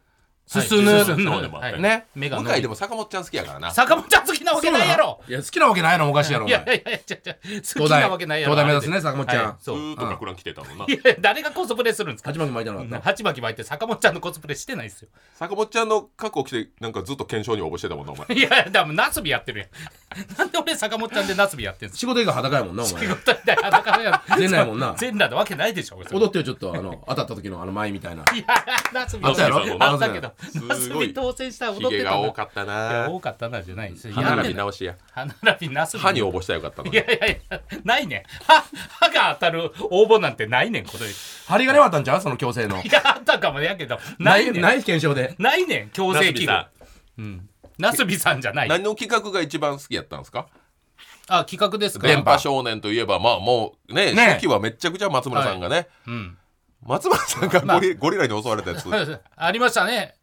[0.48, 1.24] 進むはい進む。
[1.32, 1.68] そうでもあった。
[1.70, 1.82] よはい。
[1.82, 2.06] ね。
[2.16, 3.72] 目が伸び向井でも坂本ちゃん好きやからな。
[3.72, 5.22] 坂本ちゃん好きなわけないやろ。
[5.28, 6.58] いや好きなわけないのおかしいやろお前。
[6.58, 8.56] いやいやいやちゃちゃ好きなわけないやろ。
[8.56, 9.46] 東大目指すね坂本ちゃん。
[9.46, 9.78] はいそう。
[9.78, 12.30] ずーっと学ラン来てたもんな、いや誰がコスプレするんですか？
[12.32, 13.02] 鉢巻き巻いたのかった？
[13.02, 15.10] 鉢巻き巻いて坂本ちゃんのコスプレしてないですよ。
[15.36, 18.38] 坂本ちゃんの格好着てなんかずっと検証に応募してたもんなお前。
[18.38, 19.70] いやだからナスビやってるやん。
[20.38, 21.98] なんで俺坂本ちゃんでナスビやってんすか？
[22.00, 23.02] 仕事以外裸やもんなお前。
[23.04, 24.22] 仕事で裸やん。
[24.40, 24.96] 全裸やもんな。
[24.98, 28.24] 全裸なわけないでしょ踊ってよちょっとあの当たった時のあの舞みたいな。
[28.34, 28.46] いや
[28.94, 29.78] ナスビあったやろ？
[29.80, 30.68] あったけどすごい。
[30.68, 32.22] ナスビ当選したら踊ってたんだ。
[32.22, 33.08] が多かったな。
[33.10, 34.12] 多かったなじゃないです。
[34.12, 34.96] 歯並び直しや。
[35.12, 38.24] 歯並びナスビ歯に応募したらよかったのいやいやいやないねん。
[38.46, 38.64] 歯
[39.00, 41.14] 歯が当たる応募なんてないねんこれい
[41.48, 42.22] 針金はあったんちゃう？
[42.22, 42.78] その強制の。
[42.78, 44.62] やあったかもやけどなないいねん。
[44.62, 45.36] ない検証で。
[45.40, 46.70] ないねん強制器具ナ
[47.18, 47.50] うん。
[47.78, 48.70] ナスビさんじゃない。
[48.70, 50.48] 何の企画が一番好きやったんですか？
[51.30, 52.08] あ企画ですか？
[52.08, 56.38] 電波少年といえばまあもうねね初期はめっちゃくちゃ松村さんがね、うん。
[56.84, 58.88] 松村さんがゴリ,、ゴリラに襲われたやつ。
[59.36, 60.16] ありましたね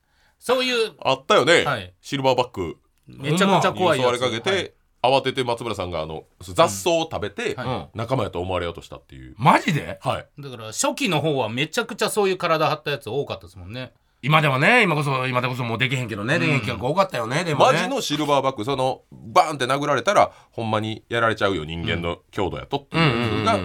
[0.44, 1.94] そういうあったよね、はい。
[2.02, 2.76] シルバーバック
[3.06, 9.98] めちゃくちゃに怖い襲われかけて、慌てて松村さんがあの雑草を食べて、は仲間やと思われようとしたっていう、マジで？
[10.02, 10.26] はい。
[10.38, 13.94] だから初期の方はめちゃくちゃそういう体張ったやつ多かったですもんね。
[14.20, 16.38] 今でもね今こそ今でこそもうできへんけどね。
[16.38, 17.72] できへん企画多かったよねでもね。
[17.72, 23.58] マジのシルバーバックそのバーンって殴られたらほんまにやられちゃうよ人間の強度やとっていうのが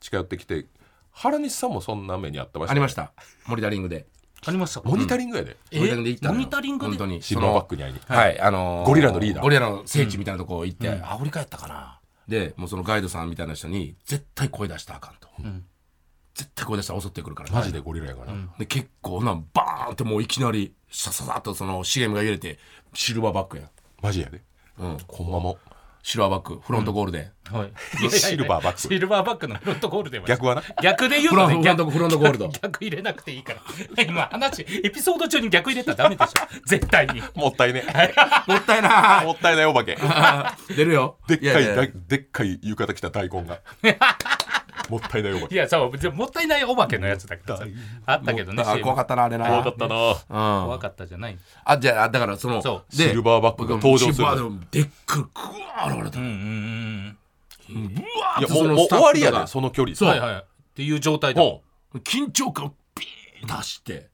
[0.00, 0.66] 近寄ってきて
[1.12, 3.12] 原西さんもそんな目にあってましたありました。
[3.46, 4.06] モニタリングで
[4.44, 4.88] ありましたか？
[4.88, 6.88] モニタリングやで、えモニタリングで行ったモニタリングで？
[6.90, 7.22] 本当に。
[7.22, 7.92] シルバーバックに会い。
[7.92, 9.42] にはい、あのーゴリラのリーダー。
[9.42, 12.00] ゴリラの聖地みたいなとこ行って、アフリカやったかな。
[12.28, 15.28] でもうそのガイドさんみたいな人に絶対声出したらあかんと、
[16.34, 17.50] 絶対声出したら襲ってくるから。
[17.50, 22.58] マジでゴリラやから、で結構なバーンってもういきなりさささっとその CM が揺れて
[22.94, 23.64] シルバーバックや
[24.02, 24.40] マジやで。
[24.78, 24.98] うん。
[25.08, 25.58] ほんまも
[26.02, 28.10] シルバーバックフロントゴールで、はい。
[28.10, 28.80] シルバーバック。
[28.80, 30.26] シルバーバックのフロントゴールでも。
[30.26, 30.62] 逆はな。
[30.82, 32.48] 逆で言うフロとね逆ンフロントフロントゴールド。
[32.48, 34.02] 逆入れなくていいから。
[34.02, 36.32] 今話エピソード中に逆入れたらダメでしょ。
[36.66, 37.22] 絶対に。
[37.34, 37.84] もったいね。
[38.48, 39.66] もったいなもったいない。
[39.66, 39.92] お化け。
[39.92, 39.96] い
[40.74, 41.18] 出るよ。
[41.28, 41.76] でっかいやや。
[41.76, 43.60] だでっかい浴衣着た大根が
[44.88, 45.54] もったいないお化け。
[45.54, 47.64] いやそうじゃもったいないお化けのやつだからさ
[48.06, 49.46] あったけどねあ怖かったなあれな。
[49.46, 49.94] 怖かったな。
[50.10, 50.66] うん。
[50.66, 51.38] 怖かったじゃない。
[51.64, 54.14] あじゃあだからそのシルバーバックが登場する。
[54.14, 55.30] シルバーででっかいグ
[55.76, 56.18] ワー現れた。
[56.18, 57.16] うんうんうん
[57.68, 59.96] うもう終わりやででその距離。
[59.96, 60.08] そう。
[60.08, 61.40] はいはいっていう状態で。
[61.40, 61.62] も
[62.04, 64.08] 緊張感をピーン出して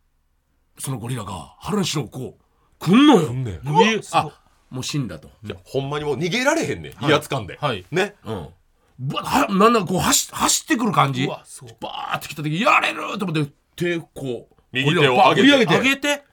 [0.78, 3.30] そのゴリラが原西のこう来んのよ。
[3.30, 3.60] うね
[4.12, 4.30] あ
[4.70, 5.28] もう死んだと。
[5.44, 6.92] いやほんまにもう逃げられへんねん。
[7.04, 7.56] 威圧感で。
[7.60, 7.86] はい。
[7.90, 8.14] ね。
[8.24, 8.48] うん
[9.00, 11.26] はなんだかこう走走ってくる感じ。
[11.26, 15.42] バーって来た時やれると思って手こう右手を上げて。
[15.42, 15.78] 振り上げて。
[15.78, 16.24] 上げて。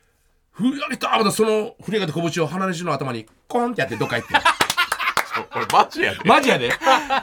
[0.51, 1.17] 振り上げた。
[1.17, 4.33] またその振り上げた拳を花西の頭にコンってやってどっか行って。
[5.53, 6.19] これマジやで。
[6.25, 6.71] マジやで。
[6.73, 6.75] こ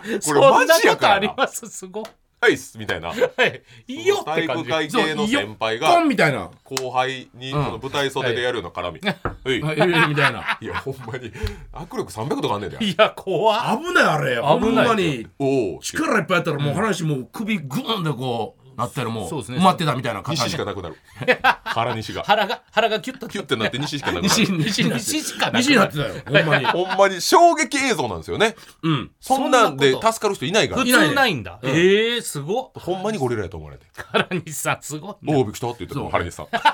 [0.04, 0.50] れそんな。
[0.50, 1.66] マジやことありからなます？
[1.66, 2.04] すごい
[2.42, 3.10] はいっすみたいな。
[3.10, 3.62] はい。
[3.86, 6.50] いいよって体育会系の先輩コがンみたいな。
[6.64, 8.98] 後輩にこの舞台袖でやるような絡み。
[8.98, 9.92] はい はい。
[9.92, 10.58] ええみたいな。
[10.60, 11.30] いやほんまに。
[11.72, 12.84] 握力300とかあんねんで。
[12.84, 13.78] いや怖っ。
[13.80, 14.40] 危ないあれ。
[14.40, 15.28] ほんまに。
[15.38, 19.58] おお力いっぱいやったらもう話もう首グーンでこうなったらもうそうですね。
[19.58, 20.96] 埋まってたみたいな西しかなくなる。
[21.64, 22.22] 原西が。
[22.22, 23.28] 腹が腹がキュッと。
[23.28, 25.04] キュッてなって西しかなくな 西る西になって。
[25.04, 25.62] 西しかなくなる。
[25.62, 26.14] 西になってたよ。
[26.26, 26.64] ほんまに。
[26.86, 28.56] ほんまに衝撃映像なんですよね。
[28.82, 29.10] うん。
[29.20, 30.12] そんなんでそんなこと。
[30.12, 30.82] 助かる人いないから。
[30.82, 31.58] 普通ないんだ。
[31.62, 31.70] うん。
[31.70, 32.70] ええすごっ。
[32.74, 33.86] ほんまにゴリラやと思われて。
[34.12, 36.10] 原西さんすごい「おおびっくりした」って言ってたそう。
[36.10, 36.46] 原西さん。
[36.50, 36.72] だか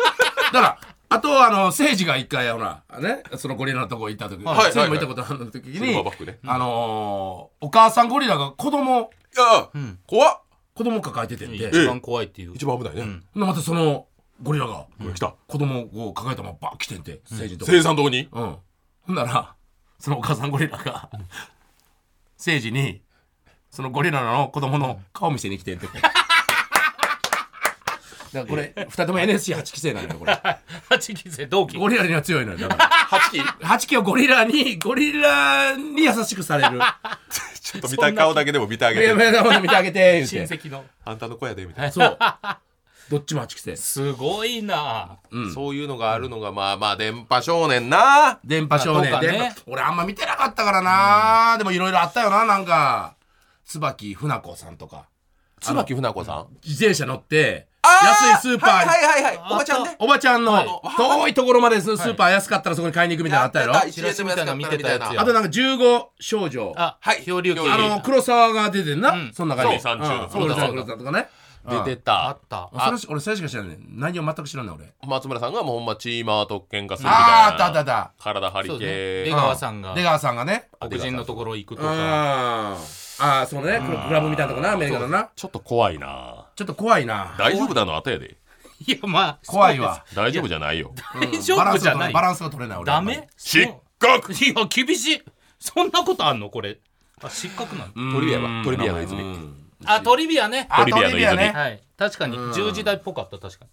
[0.52, 0.78] ら
[1.10, 9.10] あとあの誠治が一回ほらねそのゴリラのとこ行った時はい誠治も行ったことある時シルにバーバックねあのーお母さんゴリラが子供。
[9.36, 9.98] いやん。
[10.06, 10.40] 怖っ
[10.78, 11.68] 子供抱えててんで。
[11.70, 12.52] 一番怖いっていう。
[12.54, 13.02] 一番危ないね。
[13.02, 13.20] ん。
[13.20, 14.06] でまたその
[14.40, 15.34] ゴリラが来た。
[15.48, 17.72] 子供を抱えたままバーッ来てんて誠治のとこ。
[17.72, 18.28] 生産こに？
[18.30, 18.56] うん。
[19.02, 19.56] ほんなら、
[19.98, 21.10] そのお母さんゴリラが、
[22.36, 23.02] 聖治に、
[23.72, 25.88] そのゴリラの子供の顔見せに来てんって。
[25.98, 26.10] だか
[28.32, 30.40] らこれ、二人とも NSC8 期生なのよ、これ。
[30.88, 31.76] 八期生同期。
[31.76, 32.58] ゴリラには強いのよ。
[32.58, 32.90] だから。
[33.18, 36.78] 8期8期をゴリラに、ゴリラに優しくされる。
[37.72, 39.12] ちょっと見た顔だけでも見てあげて。
[39.60, 40.56] 見てあげて、親て。
[40.56, 40.84] 戚の。
[41.04, 41.92] あんたの子やでみたいな。
[41.92, 42.18] そう。
[43.10, 43.76] どっちも8期生。
[43.76, 45.18] すごいな。
[45.30, 45.54] うん。
[45.54, 48.38] そういうのがあるのがまあまあ電波少年な。
[48.44, 49.38] 電波少年、あとかね。
[49.38, 53.14] 電波俺あんま見てなかったからな、でもいろいろあったよななんか。
[53.64, 55.06] 椿船子さんとか。
[55.60, 56.46] 椿船子さん？
[56.64, 59.52] 自転車乗ってあ安いスーパー、はいはいはいはい。
[59.52, 59.96] おばちゃんね。
[59.98, 67.22] おばちゃんのの遠いところまでスーパー安かったらそこに買いに行くみたいなのあったやろ、やってチラシみたいなの見てたやつやあとなんか15少女ああはい。
[67.24, 69.32] 漂流記漂流記の黒沢が出てんな、うん。
[69.34, 69.98] その中にそう。
[69.98, 71.28] 山中のうん黒沢黒沢とかね。
[71.68, 72.66] 出てあた。
[72.66, 72.70] った。
[73.08, 74.86] 俺それしか知らない内容全く知らない俺。
[75.06, 77.46] 松村さんがもうほんまチーマーと喧嘩するみたいな。
[77.48, 78.12] あったあったあった。
[78.18, 79.24] 体張り系。
[79.24, 79.94] 出川さんが。
[79.94, 82.76] 出川さんがね黒人のところ行くとか
[83.20, 85.30] あーあーそうねクラブみたいなとこなアメリカのな。
[85.34, 86.46] ちょっと怖いな。
[86.56, 87.34] ちょっと怖いな。
[87.38, 87.96] 大丈夫なの？
[87.96, 88.36] 後やで。
[88.86, 88.92] い。
[88.92, 90.04] やまあ怖いわ。
[90.14, 90.92] 大丈夫じゃないよ。
[91.20, 92.12] 大丈夫じゃない。
[92.12, 93.28] バランスが取れない俺ダメ？
[93.36, 94.32] 失格。
[94.32, 95.22] いや厳しい。
[95.58, 96.50] そんなことあんの？
[96.50, 96.78] これ。
[97.22, 98.62] あ失格なのトリビアは。
[98.64, 99.54] トリビアの泉。
[99.84, 100.66] あトリビアね。
[100.70, 101.48] あトリビアの泉。
[101.48, 101.82] はい。
[101.96, 102.36] 確かに。
[102.36, 103.64] 10時代っぽかった確か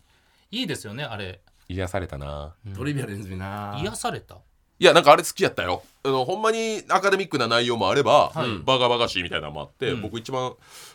[0.51, 0.59] に。
[0.59, 1.41] いいですよねあれ。
[1.67, 2.55] 癒されたな。
[2.75, 3.77] トリビアの泉な。
[3.81, 4.37] 癒された？
[4.77, 5.83] いやなんかあれ好きやったよ。
[6.03, 8.59] あのほんまにアカデミックな内容もあれば、はい。
[8.63, 10.01] バカバカしいみたいなのもあって、うん。
[10.01, 10.53] 僕一番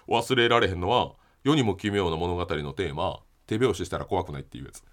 [0.08, 1.12] 忘れられへんのは
[1.44, 4.84] 世にも奇妙な物語のテーマ手拍子したら怖くないっていうやつ。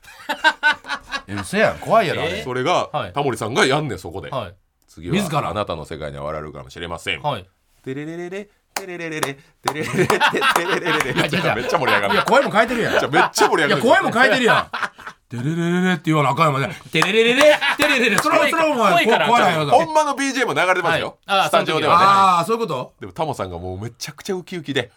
[1.28, 1.80] え嘘やん。
[1.80, 2.44] 怖いやろあえれ。
[2.44, 3.14] それが、はい。
[3.14, 4.56] タモリさんがやんねんそこで、はい。
[4.88, 5.42] 次自ら。
[5.42, 7.46] はあなたの世界には笑えるかもしれません、はい。
[7.84, 9.40] テレレレレテレレレレテ
[9.74, 10.18] レレレレテ
[10.66, 12.14] レレレレめっちゃ盛り上がる。
[12.14, 12.94] いや声も変えてるやん。
[12.94, 17.42] めっちゃ盛り上いやがる声も変えてるやんテレレレレって言わなあかんよねテレレレレ
[17.78, 24.92] テレレレそれはそれはお前声からほんまの BGM 流れてますよ、はいあースタジオではねああそういうことでもタモさんがもうめちゃくちゃウキウキで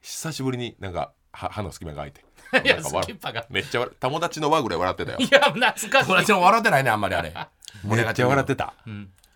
[0.00, 2.24] 久しぶりになんか歯の隙間が開いて
[2.64, 7.32] いやスキッパがめっちゃ友達の輪ぐらい笑ってたよいや懐かしいこれちょっと笑ってないねあんまりあれ
[7.84, 8.74] めっちゃ笑ってた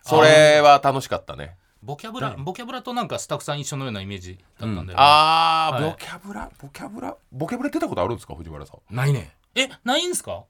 [0.01, 10.43] それは楽しかったねボキャブラボキャブラとなんかスタッフさん一緒のようなイメージだったんだよねあ、ボキャブラボキャブラボキャブラ出たことあるんですか藤原さんないねえないんですか？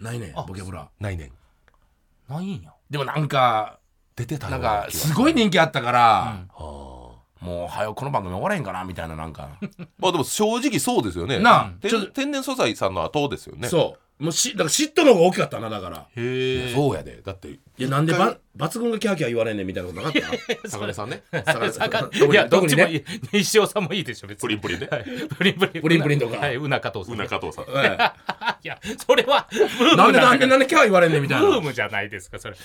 [0.00, 2.32] ないねあボキャブラないねん。
[2.32, 2.72] ないんや。
[2.90, 3.78] でもなんか
[4.16, 6.66] 出てたなんかすごい人気あったからうん。
[6.66, 7.04] は
[7.40, 9.50] もうはよこの番組終われへんかなみたいななんか。
[9.60, 9.66] あ
[9.98, 11.38] まあでも正直そうですよね。
[11.40, 11.72] なあ。
[11.80, 13.68] 天ちょっと天然素材さんの後ですよね。
[13.68, 16.06] そうもうしだから嫉妬の方が大きかったなだから。
[16.16, 17.20] へえそうやで。
[17.24, 21.24] だっていやなんでば抜群がキャーキャー言われんねんみたいなことなかった坂根さんね。
[21.32, 23.04] いやどっちもいい。
[23.32, 24.40] 西尾さんもいいでしょ別に。
[24.42, 24.88] プリンプリンね。
[24.90, 25.04] はい。
[25.04, 25.82] プリンプリン。
[25.82, 26.36] プリンプリンとか。
[26.38, 26.54] はい。
[26.56, 27.18] うな加藤さうん。
[27.18, 27.64] な加藤さん。
[27.76, 27.98] え
[28.62, 31.46] いやそれはブームえなんでなんでだなんでキャー言われんねんみたいな。
[31.48, 32.56] ブームじゃないですかそれ。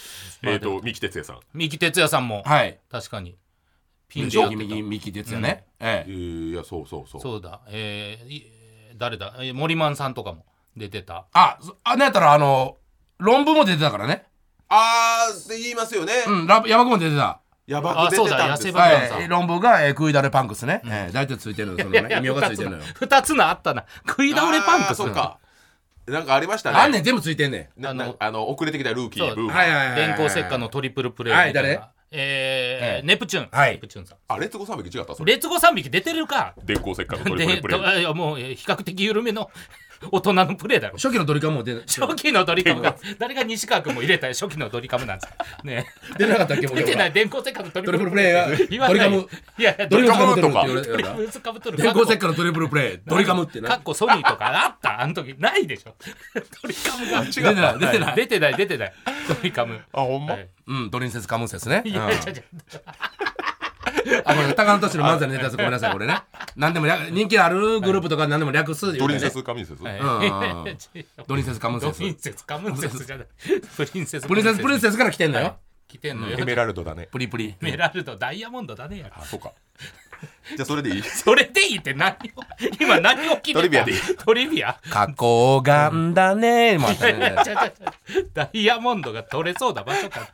[0.44, 1.40] えっと三木哲也さん。
[1.54, 2.44] 三木哲也さんも。
[2.46, 2.78] はい。
[2.92, 3.36] 確かに。
[4.08, 4.50] ピンでしょ？
[4.50, 4.76] でやってた。
[4.76, 5.64] 右右哲也ね。
[5.80, 6.12] ええ。
[6.12, 7.22] ーいやそうそうそう。
[7.22, 7.62] そうだ。
[7.70, 8.52] えーい
[8.98, 9.34] 誰だ？
[9.40, 11.26] えー森マンさんとかも出てた。
[11.34, 12.78] あそあなんやったらあの
[13.18, 14.26] 論文も出てたからね。
[14.70, 16.14] あーって言いますよね。
[16.28, 17.42] うんラ山君も出てた。
[17.68, 18.34] やばく出てたんです。
[18.34, 19.28] あそうだ痩せばはい。
[19.28, 22.84] 論文が、えー、食いだれパンクスね、えー大体ついてるのそのね異名がついてるのよ。
[22.96, 23.86] 二つのあったな。
[24.08, 25.38] 食い倒れパンクスあーそうか。
[26.08, 26.78] なんかありましたね。
[26.80, 27.82] あんねん全部ついてんねん。
[27.82, 29.30] ななあのあの遅れてきたルーキそう。
[29.30, 29.52] ーブーム。
[29.52, 31.70] はいはいはいはい電光石火のトリプルプレイはいみたいな。
[31.70, 31.82] 誰？
[32.12, 33.08] えええー。
[33.08, 33.50] ネプチューン。
[33.52, 33.74] はい。
[33.74, 34.18] ネプチューンさん。
[34.28, 35.34] あレッツゴー3匹違ったそれ。
[35.34, 36.56] レッツゴー3匹出てるか。
[36.64, 39.52] 電光石火のトリプでルプレイいやもうえー比較的緩めの
[40.12, 40.96] 大人のプレイだろ。
[40.96, 45.66] 初期のドリカムも出て初期のドリカムが誰が西川君も入れたよ初期のドリカムなんです。
[45.66, 45.86] ね。
[46.18, 47.12] 出なかったっけ出てない。
[47.12, 48.34] 電光石火のトリプルプレイ。
[48.78, 49.28] がドリカム。
[49.58, 50.66] いやいやドリカムとか。
[50.66, 50.78] 電
[51.12, 51.40] 光石
[52.18, 53.00] 火のトリプルプレイ。
[53.06, 53.70] ドリカムってな。
[53.70, 55.02] かっこソニーとかあった？
[55.02, 55.96] あの時ないでしょ。
[56.62, 57.24] ドリカムが。
[57.26, 57.80] 出てない。
[57.80, 58.16] 出てない。
[58.16, 58.56] 出てない。
[58.56, 58.94] 出てない。
[59.28, 59.82] ドリカム。
[59.92, 60.34] あほんま？
[60.34, 60.50] はい。
[60.68, 61.82] うんドリンセスカムンセスね。
[61.86, 62.12] いやうん。
[62.12, 62.34] いやいや
[64.26, 65.58] あこれ高野都市の漫才のネタです。
[65.58, 66.22] ごめんなさいこれね。
[66.56, 69.84] 何でも略人気のあるグループとか何でも略すドリンセねスカミンセス。
[71.28, 72.00] ドリンセスカムンセス。
[72.00, 73.28] ドリンセスカムンセスじゃない。
[73.76, 74.28] プリンセス。
[74.28, 75.46] プリンセスプリンセスから来てんのはい。
[75.46, 75.56] よ
[75.88, 76.38] 来てんのよ。
[76.38, 77.08] エメラルドだね。
[77.12, 77.50] プリプリ。
[77.50, 79.00] エメラルドダイヤモンドだね。
[79.00, 79.54] やあそうか
[80.56, 81.04] じゃあそれでいい？
[81.06, 82.16] それでいいって何を？
[82.80, 83.60] 今何を聞いてた？
[83.60, 84.00] トリビアでいい？
[84.18, 84.76] トリビア？
[84.90, 86.78] 加工がだね。
[86.78, 87.50] もういやいやち
[88.34, 90.28] ダイヤモンドが取れそうな場所か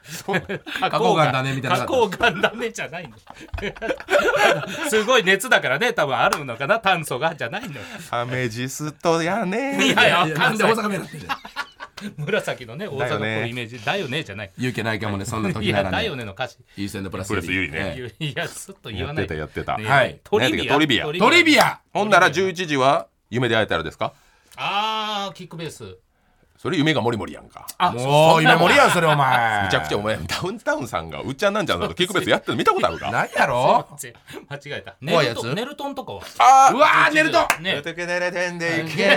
[0.80, 1.78] 加加工岩だねみたいな。
[1.80, 3.18] 加工岩だねじゃないの。
[4.90, 7.36] すごい熱だからね多分あるのかな炭素が？
[7.36, 7.82] じゃないのよ。
[8.12, 9.86] アメジストやね。
[9.86, 11.30] いやいやいやなんで大阪弁になってんねん
[12.18, 13.84] 紫のね大阪っぽいイメージ。
[13.84, 14.52] だよねじゃない。
[14.58, 16.58] 勇気ないかもねそんな時いやだならね よねの歌詞。
[16.78, 17.96] いい線でプラスプラス有利ね。
[18.20, 19.78] えいやすっと言やってわないたやってた。
[19.78, 20.20] ねはい。
[20.24, 20.74] トリビア。
[20.74, 21.06] トリビア。
[21.14, 21.80] えトリビア。
[21.94, 24.14] ほんなら11時は夢で会えたらですか？
[24.58, 25.98] あーキックベース
[26.66, 27.68] それ夢がモリモリやんか。
[27.78, 29.66] あもう夢盛りやんそれお前。
[29.66, 33.12] めちゃくちゃお前ダウンタウンさんがうっちゃんなんちゃんだとキックベースやってるの見たことあるか？
[33.12, 33.88] 何やろ。
[34.50, 34.96] 間違えた。
[35.08, 35.44] 怖いやつ？
[35.44, 36.22] ネルトンネルトンとかは。
[36.40, 37.38] あうわー寝ると。
[37.62, 37.84] ね。
[37.84, 39.06] てけでれてんでいけ。
[39.06, 39.16] ネ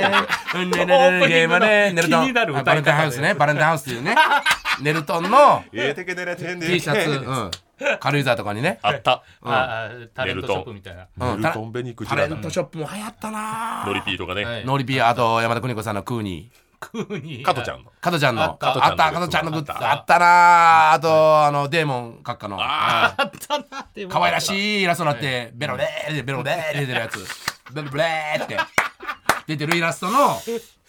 [0.61, 0.71] ル
[2.11, 4.15] トンバレンタインハウスねバレンタインハウスっていうね
[4.83, 5.79] ネルトンの T
[6.81, 7.51] シャツうん
[7.99, 17.43] 軽井沢とかにねあったあータレントショップみたいなうんネルトンベニクジタレントショップも流行ったなノリピーとかはいねノリピーあと山田邦子さんのクーニークーに。
[17.43, 17.93] 加トちゃんの。
[18.01, 18.43] 加トちゃんの。
[18.43, 18.85] あった。
[18.85, 19.73] あった加トちゃんのグッズ。
[19.73, 19.91] あった。
[19.93, 22.57] あったなあとあのデーモン閣下の。
[22.61, 23.65] あったな
[24.09, 27.19] 可愛らしいイラストになってベロレーでベロレーで出てるやつ。
[27.73, 28.57] ベロレーって。
[29.47, 30.37] 出てるイラストの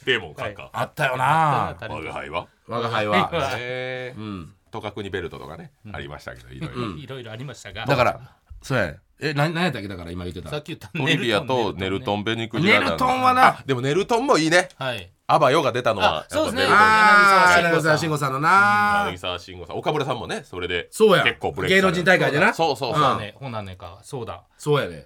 [0.05, 0.69] デーモン閣下。
[0.73, 2.47] あったよな我が輩は。
[2.67, 3.29] 我が輩は。
[3.57, 4.53] えうん。
[4.71, 6.97] とかくにベルトとかねありましたけどいろいろ。
[6.97, 7.85] いろいろありましたが。
[7.85, 8.19] だから
[8.61, 8.87] そうや。
[8.87, 10.49] ねえな何やったっけだから今言ってた。
[10.49, 13.61] さっき言ったトリビアとネルトンンベニクジラ団ネルトンはな。
[13.65, 14.69] でもネルトンもいいね。
[14.77, 16.63] はいアバヨが出たのはあそうですね。
[16.67, 19.03] ああ柳柳沢慎吾さんのな。
[19.11, 19.77] 柳沢慎吾さん。
[19.77, 21.23] 岡村さんもねそれでそうや。
[21.23, 22.53] 結構ブレイク芸能人大会でな。
[22.53, 22.99] そうそうそう。
[22.99, 23.03] うん。
[23.03, 23.35] ほなね。
[23.37, 23.99] ほなねか。
[24.01, 24.41] そうだ。
[24.57, 25.05] そうやね。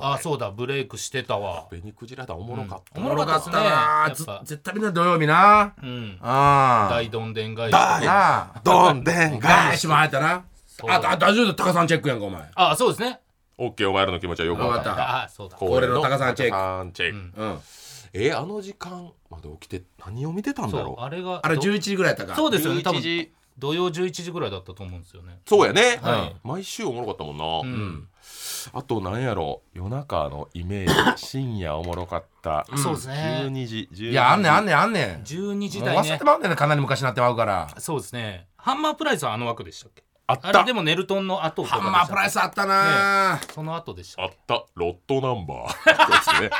[0.00, 0.50] あそうだ。
[0.50, 1.66] ブレイクしてたわ。
[1.70, 3.00] ベニクジラ団おもろかった。
[3.00, 3.56] おもろかったで
[4.14, 4.40] すねな。
[4.44, 5.74] 絶対みんな土曜日な。
[5.82, 6.18] うん。
[6.22, 7.72] ああ大どんでん返し。
[7.72, 8.62] 大。
[8.62, 9.88] どんでんガ返し。
[9.88, 10.44] も入ったな。
[10.66, 12.42] そうあ大丈夫だタカさんチェックやんかお前。
[12.54, 13.18] あそうですね。
[13.58, 15.22] オッケーお前らの気持ちはよくわかった。
[15.24, 15.56] あそうだ。
[15.56, 16.52] た俺の高さんチェック。
[16.52, 17.40] 高さんチェック。
[17.40, 17.58] うん
[18.18, 21.02] えあの時間まで起きて何を見てたんだろう？
[21.02, 22.34] あれがあれど11時ぐらいやったか。
[22.34, 22.82] そうですよね。
[22.82, 23.32] 多11分時。
[23.58, 25.40] 土曜11時ぐらいだったと思うんですよね。
[25.46, 26.36] そうやね、はい。
[26.44, 27.88] 毎週おもろかったもんな、ううん。
[27.88, 28.08] ん
[28.74, 31.26] あとなんやろ夜中のイメージ。
[31.26, 32.66] 深夜おもろかった。
[32.76, 33.40] そうですね。
[33.46, 34.10] 12時12時。
[34.10, 35.22] いやあんねんあんねんあんねん。
[35.24, 36.02] 12時もう台ね。
[36.02, 37.68] 忘れてまうねんなかなり昔になってまうから。
[37.78, 38.46] そうですね。
[38.58, 40.04] ハンマープライスはあの枠でしたっけ？
[40.28, 40.48] あった。
[40.48, 43.40] あれでもネルトンの後ハンマープライスあったな。
[43.54, 44.64] その後でしたあった。
[44.74, 46.10] ロットナンバー。
[46.10, 46.50] ですね。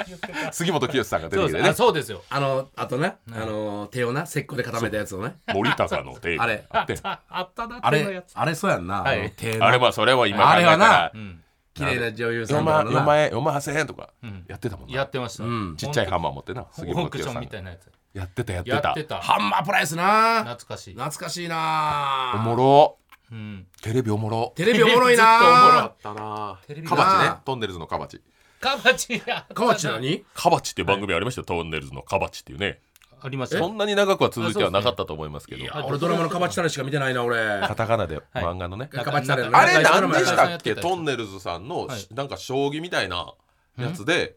[0.52, 1.74] 杉本清さんが出てきてね。
[1.74, 2.10] そうです。
[2.10, 2.22] よ。
[2.30, 3.16] あのあとね。
[3.30, 5.36] あの手をな石膏で固めたやつをね。
[5.54, 6.64] 森高のテープあれ。
[6.70, 8.34] あってああったなあ手のやつ。
[8.34, 9.02] れあれそうやんな。
[9.02, 9.20] はい。
[9.20, 10.86] あの手のあれまあそれは今考えたあれはな。
[10.86, 11.12] ら。
[11.14, 11.44] うん。
[11.74, 12.96] 綺麗な女優さ4んとかのな。
[12.96, 14.44] 万4万円4万8000円とかうん。
[14.48, 15.44] やってたもんな、やってました。
[15.44, 15.76] うん。
[15.76, 17.90] ちっちゃいハンマー持ってなオ杉クショ清さんみたいなやつ。
[18.12, 18.64] やってたやっ
[18.94, 19.20] てた。
[19.20, 20.38] ハンマープライスな。
[20.44, 20.94] 懐かしい。
[20.94, 22.32] 懐かしいな。
[22.34, 22.96] おもろ
[23.32, 23.66] うん。
[23.82, 24.52] テレビおもろ。
[24.56, 26.60] テレビおもろいずっとおもろなあったな。
[26.66, 27.24] テレビカバチね。
[27.24, 28.20] なトンネルズのカバチ。
[28.60, 29.46] カバチや。
[29.54, 30.24] 河内何？
[30.34, 31.40] カバチっていう番組ありました？
[31.40, 32.80] よ、トンネルズのカバチっていうね。
[33.22, 35.62] ありましたそんなに長くは続いてはなかったと思いますけど。
[35.62, 37.36] いや俺ドラマのカバチタレしか見てないな俺。
[37.66, 40.74] カタカナで漫画のね、カバチタレのあれ何でしたっけ？
[40.74, 42.14] トンネルズさんの、はい。
[42.14, 43.34] なんか将棋みたいな
[43.78, 44.36] やつで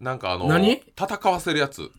[0.00, 0.82] なんかあの何？
[0.96, 1.90] 戦わせるやつ。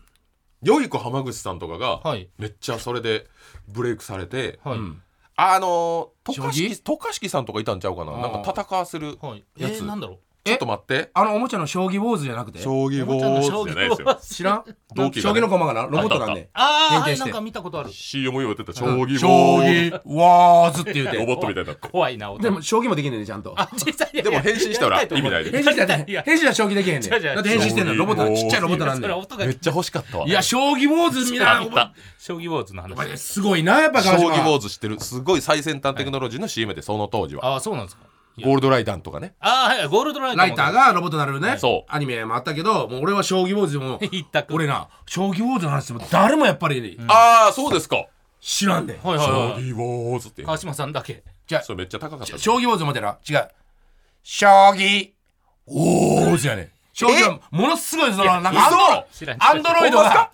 [0.62, 2.30] よい子浜口さんとかが、はい。
[2.38, 3.26] めっちゃそれで
[3.68, 4.78] ブレイクされてはい。
[4.78, 5.02] うん
[5.36, 8.12] あの渡嘉将敷さんとかいたんちゃうかな。
[8.12, 9.44] なんか戦わせるはい。
[9.58, 9.80] えやつ。
[9.80, 11.10] ーなんだろうちょっと待って。
[11.14, 12.58] あのおもちゃの将棋ウォーズじゃなくて？
[12.58, 14.64] 将棋ウォーズじゃないですよ知らん？
[14.94, 15.40] 同期がね。
[15.40, 16.50] 将棋の駒がなロボットなんで。
[16.52, 17.90] あ変形してあなんか見たことある。
[17.90, 21.16] CM 言うてた将棋ウォ将ーズ棋ウォーズって言うて。
[21.16, 22.42] ロボットみたいになって怖いな音。
[22.42, 23.54] でも将棋もできんねんねちゃんと。
[23.56, 25.50] あ小さいでも変身したら意味ないで。
[25.50, 26.22] 変身したっていや。
[26.22, 27.10] 変身は将棋できへんねん。
[27.10, 28.36] 違う違うだって変身してんのロボット将棋。
[28.36, 29.08] ちっちゃいロボットなんそで。
[29.08, 30.26] れ音がめっちゃ欲しかったわ。
[30.26, 31.62] いや将棋ウォーズみたいな。
[31.62, 31.94] あった。
[32.18, 35.00] 将棋ウォーズのやっ話すごいなやっぱ将棋ウォーズ知ってる。
[35.00, 37.46] すごい最先端テクノロジーの CM でその当時は。
[37.46, 38.02] ああそうなんですか。
[38.02, 38.10] いや
[38.42, 39.34] ゴールドライダンとかね。
[39.38, 41.56] ああはいゴールドライトライターがロボットになるね。
[41.58, 41.92] そう。
[41.92, 44.54] アニメもあったけどもう俺は将棋ウォーズでも一択。
[44.54, 48.06] 俺な将棋ウォーズの話でも誰もやっぱりああそうですか。
[48.40, 48.98] 知らんで。
[49.02, 49.62] はいはい将はい。
[49.62, 50.42] 棋ウォーズって。
[50.42, 51.22] 川島さんだけ。
[51.46, 52.38] じゃあそれめっちゃ高かった。
[52.38, 53.48] 将棋ウォーズ思ってな違う。
[54.22, 55.10] 将棋
[55.68, 56.70] ウォーズやねん。
[56.92, 59.06] 将棋はものすごいそのなんか
[59.38, 60.30] アンドロイドが。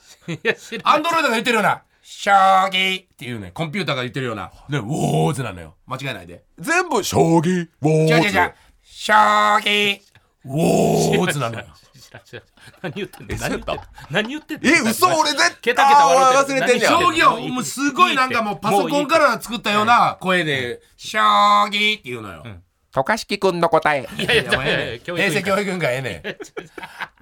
[0.85, 1.83] アンドロイドが言ってるような
[2.13, 2.33] 将
[2.73, 5.77] 棋っていうねコンピューターが言ってるようなでウォーズなのよ。
[5.87, 6.43] 間違いないで。
[6.59, 8.23] 全部将棋ウォーズ違う。
[8.23, 10.01] 違う違う将棋
[10.45, 11.67] ウォーズなのよ。
[12.83, 13.35] 何言ってんの？
[13.35, 13.39] え
[14.11, 14.63] 何言ってんの？
[14.63, 14.89] てんの？
[14.89, 16.91] え嘘俺絶ケタケタ笑ってる忘れてんねや。
[16.91, 21.21] 将棋はもうすごいなんかもうパソコンから作ったような声で将
[21.71, 22.45] 棋っていうのよ。
[22.93, 24.09] 渡嘉敷くんの答え。
[24.19, 26.23] いやいや平成教育委員会ええねん。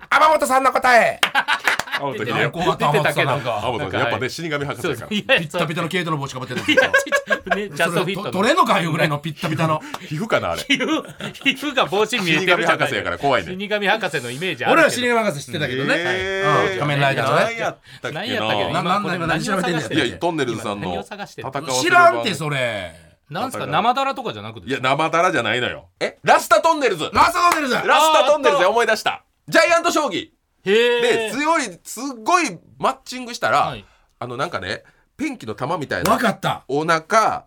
[0.08, 1.20] 天本さんの答え
[1.98, 5.06] あ本当にいややっぱ怖かった出てたけどやっぱね死神博士やから。
[5.08, 6.76] ピッタピタの毛糸の帽子かぶってるんで
[8.30, 9.80] 取れんのかいうぐらいのピッタピタの。
[10.00, 10.62] 皮膚かなあれ。
[10.62, 12.88] 皮膚皮膚が帽子に見えてるじゃない。
[12.88, 16.72] 死神博士やから怖いね死神博士のイメージある俺は死神博士知ってたけどね、えー。
[16.72, 17.44] うん仮面ライダーのね。
[17.44, 18.20] 何やったっけな。
[18.20, 18.82] 何やったっけな。
[18.82, 21.04] なこれ今何調べてんねん何を探していやトンネルズさんの
[21.82, 22.94] 知らんってそれ。
[23.30, 23.66] なんすか？
[23.66, 24.68] 生だらとかじゃなくて？
[24.68, 25.88] いや生だらじゃないのよ。
[26.00, 26.18] え？
[26.22, 27.10] ラスタトンネルズ。
[27.12, 27.74] ラストトンネルズ。
[27.74, 29.22] ラスタトンネルズで思い出した。
[29.48, 30.30] ジャイアント将棋
[30.64, 33.84] で強いすっごいマッチングしたら、はい。
[34.18, 34.82] あのなんかね
[35.16, 36.64] ペンキの玉みたいな分かった。
[36.68, 37.46] お腹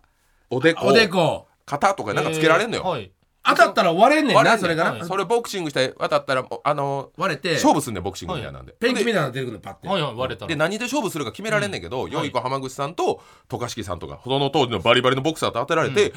[0.50, 1.46] おでこおでこ。
[1.64, 3.10] 肩とかなんかつけられんのよ、はい。
[3.44, 5.04] 当たったら割れんねんなんそれがな、はい。
[5.04, 7.54] それボクシングして渡ったらもうあの割れて。
[7.54, 10.48] 勝負すんねんボクシングみたいなんで、ペンキみたいなの出てくるのパッて、はいはい割れたら。
[10.48, 12.10] で何で勝負するか決められんねんけど、ん。
[12.10, 16.12] よい子浜口さんと渡嘉敷さんとかその当時のバリバリのボクサーと当てられて、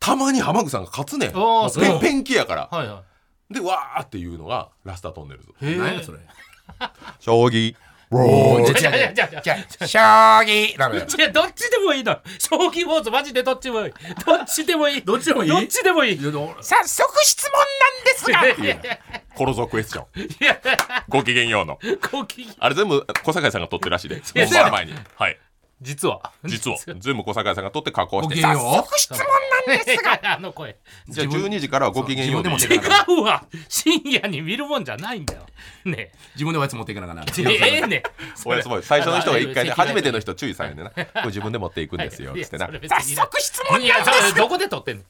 [0.00, 1.32] たまに浜口さんが勝つねん。
[1.32, 2.68] ペンペンキやから。
[2.70, 3.02] はいは
[3.50, 5.48] でわーっていうのがラスタトンネルズ。
[5.60, 6.18] 何やそれ？
[7.20, 7.74] 将棋。
[8.10, 9.56] おーいやいやいやいやじゃ。
[9.80, 10.78] あ将棋。
[10.78, 12.18] なのよいやどっちでもいいの。
[12.38, 13.92] 将棋ウォーズマジでどっちでもいい。
[14.24, 15.02] どっちでもいい。
[15.02, 15.50] どっちでもいい？
[15.50, 16.18] どっちでもいい。
[16.18, 16.32] 早
[16.88, 18.98] 速質問なんですが。
[19.34, 20.20] コロゾクエスチョン。
[20.20, 20.58] いや。
[21.08, 21.78] ごきげんようの。
[22.10, 24.22] ごきげんあれ全部小堺さんが撮ってるらしいで。
[24.34, 24.92] や本番前に。
[25.16, 25.38] はい
[25.80, 26.32] 実は。
[26.44, 26.76] 実は。
[26.98, 29.18] 全部小堺さんが撮って加工して早速質問
[29.66, 30.20] なんですが。
[30.34, 30.76] あの声。
[31.08, 33.44] じゃあ12時からはごきげんようでも違うわ。
[33.68, 35.46] 深夜に見るもんじゃないんだよ。
[35.84, 37.24] ね自分でおやつ持っていかなあかな。
[37.24, 37.42] え
[37.76, 38.02] ええね
[38.44, 40.90] おやつも最初の人が一回ね初めての人注意されるんでな。
[40.90, 42.34] これ自分で持っていくんですよ。
[42.34, 42.66] つってな。
[42.66, 45.02] 早速質問いやそれどこで撮ってんの？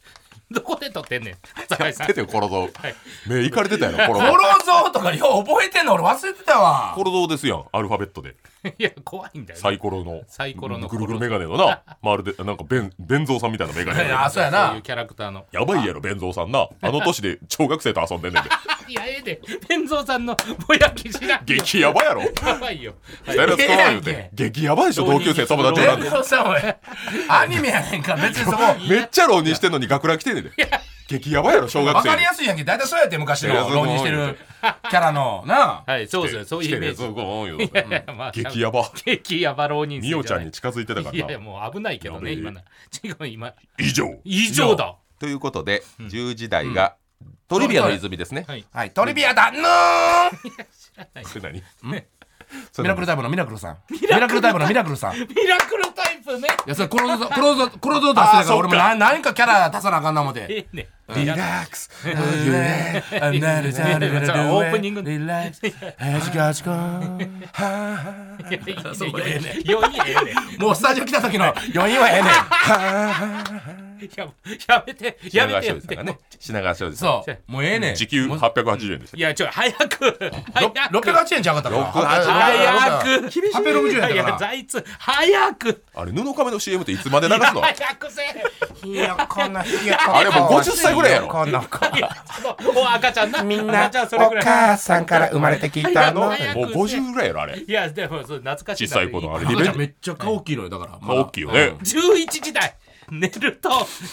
[0.52, 1.36] どこでで撮ってんねん？
[1.68, 2.06] 酒井さん。
[2.06, 2.94] 出てよコロゾはい。
[3.26, 6.92] 目いかれてたやろ コロコゾロゾーとかよう覚えてんの俺忘れてたわ。
[6.94, 8.36] コロゾですやんアルファベットで。
[8.78, 10.22] いや怖いんだよ、ね、サイコロの。
[10.26, 14.68] サイコロのぐるぐるメガネのな まるでなんかベンベンゾーさんみたいなメガネいやそうやな。
[14.68, 15.44] そういうキャラクターの。
[15.52, 16.66] やばいやろベンゾーさんな。
[16.80, 18.50] あの年で小学生と遊んでんねんで
[18.88, 19.40] いやええで。
[19.68, 20.36] 天蔵さんの
[20.66, 22.22] ぼやきしな激ヤバやろ。
[22.22, 22.94] やばいよ、
[23.26, 23.36] はい。
[23.36, 25.86] 誰使わん言うて激ヤバいでしょ同級生友達。
[25.86, 26.60] なんで全部さおい。
[27.28, 28.58] アニメやねんから別にそこ。
[28.88, 30.50] めっちゃ浪人してんのに学ラン来てんねんで。
[31.08, 32.08] 激ヤバやろ小学生。
[32.08, 32.64] わかりやすいやんけ。
[32.64, 34.36] 大体そうやって昔の浪人してる
[34.90, 35.44] キャラの。
[35.46, 36.96] なはい、そうですよそういうイメージ。
[36.96, 38.90] そう激ヤバ。
[39.04, 41.16] 激ヤバ浪人みおちゃんに近づいてたからな。
[41.16, 42.60] いやいやもう危ないけどね今の
[43.02, 43.54] 違う今。
[43.78, 44.04] 以上。
[44.24, 44.96] 異常だ。
[45.18, 46.94] ということで10時台が
[47.48, 48.44] トリビアの泉ですね。
[48.46, 48.64] はい。
[48.70, 48.90] はい。
[48.90, 49.50] トリビアだ。
[49.50, 49.62] ぬー
[51.26, 51.62] それ何？
[52.78, 53.76] ミラクルタイプのミラクルさん。
[53.90, 54.58] ミラクルタイプ？
[54.58, 55.16] のミラクルさん。
[55.16, 56.48] いミラクルタイプね。
[56.66, 60.46] やそれコロゾコロゾコロゾ出してたから俺もな何かキャラ足さなあかんな思って。
[60.48, 61.90] ええねリラックス。
[62.06, 63.10] オー
[64.70, 65.60] プニングリラックス。
[65.98, 67.18] はじかはじか
[68.50, 72.30] いやいいねそうええね余韻ええねもうスタジオ来た時の余韻はええね
[73.84, 73.84] ん。
[73.84, 74.28] いや
[74.68, 75.96] やめてや品川めてやめて。
[76.04, 77.24] ね品川庄司さん。
[77.24, 77.38] そう。
[77.46, 77.94] もうええねん。
[77.94, 80.18] 時給880円でしたいやちょ早く。
[80.54, 80.78] 早く。
[80.98, 81.86] 608円ちゃうかったかな。
[81.86, 83.26] 608早く。
[83.28, 85.82] 860円だいやから財津早く。
[85.94, 87.60] あれ布亀の CM っていつまで流すの？
[87.60, 88.86] 早くせえ。
[88.86, 89.64] いやこんなあ
[90.24, 91.28] れもう50歳ぐらいやろ。
[91.28, 92.08] こんな子いや
[92.40, 93.42] そのお赤ちゃんな。
[93.42, 96.22] みんなお母さんから生まれてきたの。
[96.22, 97.58] もう50ぐらいやろあれ。
[97.58, 99.46] いやでもそう懐かしい小さい子のあれ。
[99.74, 100.98] めっちゃ顔大きいのよだから。
[101.00, 101.74] まあ大きいよね。
[101.82, 102.74] 11時台
[103.10, 103.70] 寝ると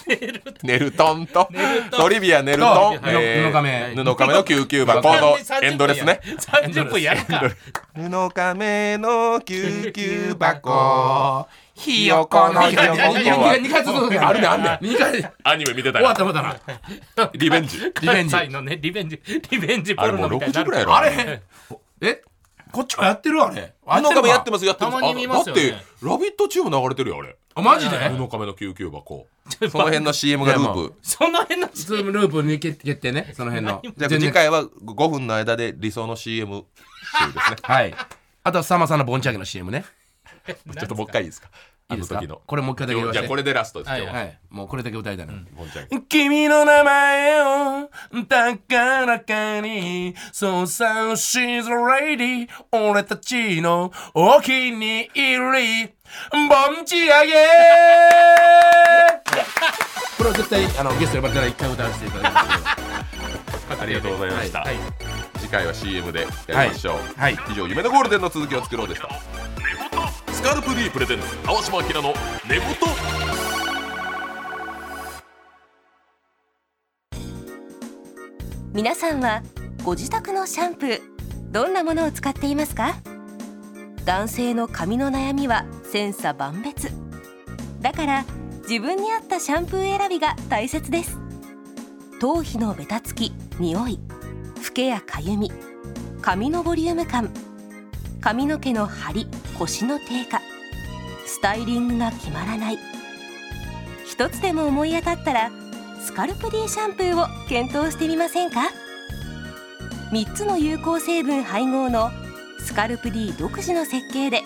[0.07, 0.53] 寝ると。
[0.63, 1.47] ネルトンと。
[1.51, 3.93] ネルトントリビアネルトンと布えー布亀。
[3.95, 5.01] 布亀の救急箱。
[5.01, 6.21] のエンドレスね。
[6.23, 7.41] 30分やるか。
[7.95, 10.69] 布亀の救急箱。
[10.71, 14.69] こひよこのひよこ2回続くあるねあんね。
[14.69, 15.11] ん2回。
[15.21, 16.15] 終アニメ見てたわっよ。
[16.15, 16.61] た終わっ
[17.15, 17.31] たな。
[17.33, 17.79] リベンジ。
[18.01, 18.35] リベンジ。
[18.81, 19.21] リベンジ。
[19.51, 20.95] リベンジポあれもうルノみたいにな60ぐらいやろ。
[20.95, 21.41] あれ？
[22.01, 22.21] え？
[22.75, 23.73] こっちもやってるあれ。
[23.85, 24.97] 布亀やってますやってます。
[24.99, 25.61] たまに見ますよね。
[25.61, 27.35] あだって「ラビット!」チーム流れてるよあれ。
[27.55, 27.97] あマジで？
[28.09, 29.27] 布亀の救急箱。
[29.71, 30.93] その辺の CM がループ。
[31.01, 32.11] その辺のズーム。
[32.11, 36.65] ループに決定ねその辺のじゃあ次回は5分の間で理想の CM
[37.27, 37.57] 集ですね。
[37.61, 37.95] はい。
[38.43, 39.85] あとはさんまさんのボンチャゲの CM ね。
[40.45, 41.49] ちょっともう一回いいですか？
[41.53, 41.57] あ
[41.91, 42.41] いいですかの時の。
[42.47, 43.21] これもう一回だけ言わせて。
[43.21, 43.89] じゃあこれでラストです。
[43.89, 44.05] はい。
[44.05, 44.13] は。
[44.13, 44.39] はい。
[44.49, 46.01] もうこれだけ歌いたいなボンちゃん。
[46.03, 47.89] 君の名前を
[48.27, 55.95] 高らかにそうさ She's a lady 俺たちのお気に入り。
[56.31, 57.33] ボンチアゲ
[60.17, 64.75] これは絶対あのゲスト呼ばれたら一回歌わせていただきますありがとうございました、はい。
[65.39, 67.37] 次回は CM でやりましょう、はい。
[67.49, 69.09] 以上夢のゴールデンの続きを作ろうでした。
[69.09, 69.94] ス
[70.45, 72.13] カルプ D プレゼンツ川島明の
[72.47, 72.65] 寝言。
[78.71, 79.41] 皆さんは
[79.83, 81.01] ご自宅のシャンプー
[81.49, 82.93] どんなものを使っていますか？
[84.05, 86.91] 男性の髪の悩みは千差万別。
[87.81, 88.23] だから
[88.69, 91.17] 自分に合ったシャンプー選びが大切です。
[92.21, 93.99] 頭皮のベタつき匂い
[94.61, 95.51] フケやかゆみ
[96.21, 97.31] 髪のボリューム感
[98.21, 100.41] 髪の毛の張りコシの低下。
[101.25, 102.79] スタイリングが決まらない。
[104.05, 105.51] 一つでも思い当たったら
[106.01, 108.71] スカルプ D シャンプーを検討してみませんか
[110.11, 112.11] ？3つの有効成分配合の
[112.59, 114.41] スカルプ D 独自の設計で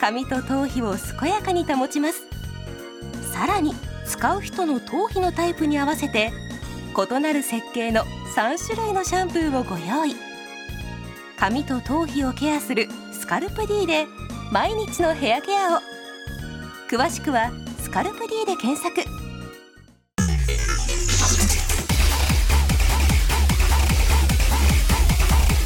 [0.00, 2.24] 髪と頭皮を健やかに保ちます。
[3.32, 3.74] さらに
[4.04, 6.32] 使う人の頭皮のタイプに合わせて
[6.96, 8.04] 異なる設計の
[8.36, 10.14] 3種類のシャンプーをご用意。
[11.40, 12.86] 髪と頭皮をケアする
[13.18, 14.06] スカルプ D で
[14.52, 15.80] 毎日のヘアケアを。
[16.90, 19.00] 詳しくは「スカルプ D」で検索。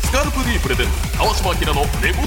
[0.04, 2.24] スカルプ D プレゼンツ川島明の寝言。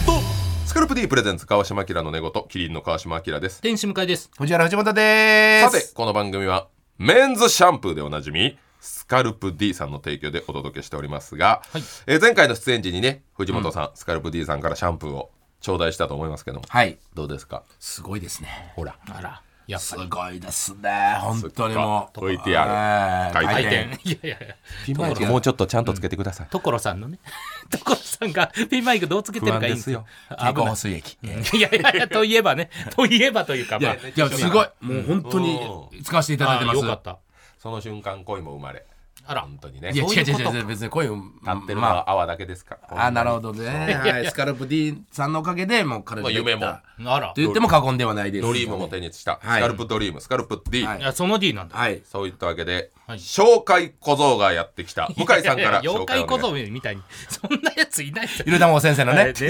[0.65, 3.61] スカルプ D プレゼンツ川島明の寝言キリンの川島明です。
[3.61, 4.29] 天使向かいです。
[4.37, 5.79] 藤原藤本でーす。
[5.79, 6.67] さてこの番組は
[6.97, 11.84] メンズシャンプーでおなじみスカルプ D さんの提供でお届けしておりますが、はい。
[12.07, 16.97] えー前回の出演時にね藤本さん、スカルプ D さんからシャンプーを頂戴したと思いますけどもはい。
[17.13, 17.63] どうですか？
[17.80, 18.71] すごいですね。
[18.75, 18.95] ほら。
[19.09, 20.07] あらやっすぱり。
[20.09, 21.17] ごいですね。
[21.19, 22.19] 本当にもう。
[22.19, 23.34] VTR はい。
[23.34, 23.63] 回転。
[23.63, 24.09] 回転。
[24.09, 24.55] いやいやいや。
[24.86, 25.25] ピンマイク。
[25.25, 27.19] もうちょっとちゃんとつけてください、所さんのね。
[27.69, 30.05] 所さんがピンマイクどうつけてるかいいんですよ。
[30.39, 31.28] 経口補水液い。
[31.59, 32.69] やいやいやといえばね。
[32.95, 33.93] といえばというかまあ。
[33.95, 34.47] いやいやす。
[34.49, 34.67] ごい。
[34.80, 35.59] もう本当に
[36.03, 36.78] 使わせていただいてます。
[36.78, 37.17] あよかった
[37.57, 38.85] その瞬間恋も生まれ。
[39.25, 39.41] あら。
[39.41, 39.91] 本当にね。
[39.93, 42.77] いや違う違う違う別にこういう立ってるのまは泡だけですか？
[42.89, 43.67] らああなるほどね。
[43.67, 46.61] はいスカルプ D さんのおかげでもう彼女夢も。
[46.61, 47.33] とあら。
[47.35, 48.41] 言っても過言ではないです。
[48.41, 49.61] ドリームも手にした、はい。
[49.61, 50.99] スカルプドリームスカルプ D、はい。
[50.99, 51.77] いやその D なんだ。
[51.77, 52.01] はい。
[52.05, 55.09] そういったわけで、はい紹介小僧がやってきた。
[55.15, 57.01] 向井さんから紹介をお願い僧みたいに。
[57.29, 59.31] そんなやついないゆるたまご先生のね。
[59.33, 59.49] 全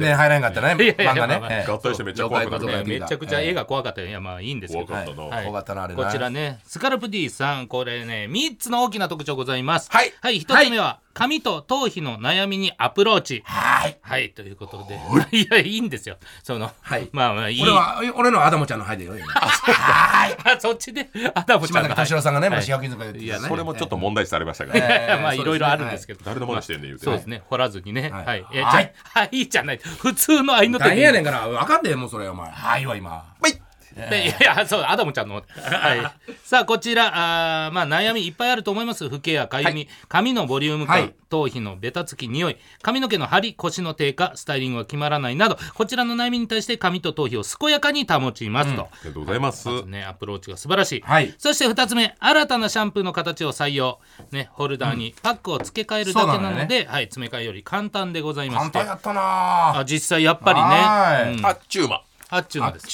[0.00, 0.74] 然入らへんかったね。
[0.74, 4.06] 漫画ね合体してめっちゃ怖くなるね妖怪小僧がやっためちゃくちゃ絵が怖かったよ。
[4.06, 4.86] いやまあいいんですけど。
[4.86, 7.66] こちらねスカルプ D さん。
[7.66, 9.88] これね3つの大きな特徴ございます。
[9.90, 10.12] はい。
[10.20, 13.42] はい1つ目は髪と頭皮の悩みにアプローチ。
[13.46, 13.96] はい。
[14.02, 14.98] はいということで。
[15.38, 15.46] い。
[15.50, 16.16] やいいんですよ。
[16.42, 17.08] そのはい。
[17.12, 17.62] まあまあいい。
[17.62, 19.26] 俺は俺のアダモちゃんの入でよ今。
[19.36, 21.08] あ そっちで？
[21.34, 22.56] アダモちゃん島崎俊郎さんがねはい。
[22.56, 23.48] 昔焼き塚で言ってたいやね。
[23.48, 24.80] それもちょっと問題視されましたから。
[24.80, 27.42] ねええ まあいろいろあるんですけど誰のものしてんねん言うてそうですね。
[27.46, 28.10] 掘らずにね。
[28.10, 28.42] ははい。
[28.42, 28.92] はい。
[29.14, 29.78] はいじゃない。
[29.78, 31.44] 普通の合いの手大変やねんから。
[31.60, 32.50] あかんでもうそれお前。
[32.50, 33.10] はいわ今。
[33.10, 33.60] はい
[34.10, 39.08] でいやいやそうアダモちゃんの、はい、 さあこちらあーまあ悩みいっぱいあると思います。
[39.08, 41.14] 老けやかゆみ、髪のボリューム感、はい。
[41.30, 42.56] 頭皮のベタつき匂い。
[42.80, 45.58] 髪の毛の張り腰の低下スタイリングが決まらないなど。
[45.74, 49.68] こちらの悩みに対して髪と頭皮を健やかに保ちますと、ありがとうございます。
[49.68, 51.34] まずねアプローチが素晴らしい、はい。
[51.38, 52.14] そして2つ目。
[52.18, 61.32] 新たなシャンプーの形を採用、ね、ホルダーにパックを付け替えるだけなので、はい、詰め替えより簡単でございまして簡単やったなあ実際やっぱりはい。
[61.32, 62.88] ね、うん、あっちゅうまあっちゅうあっのです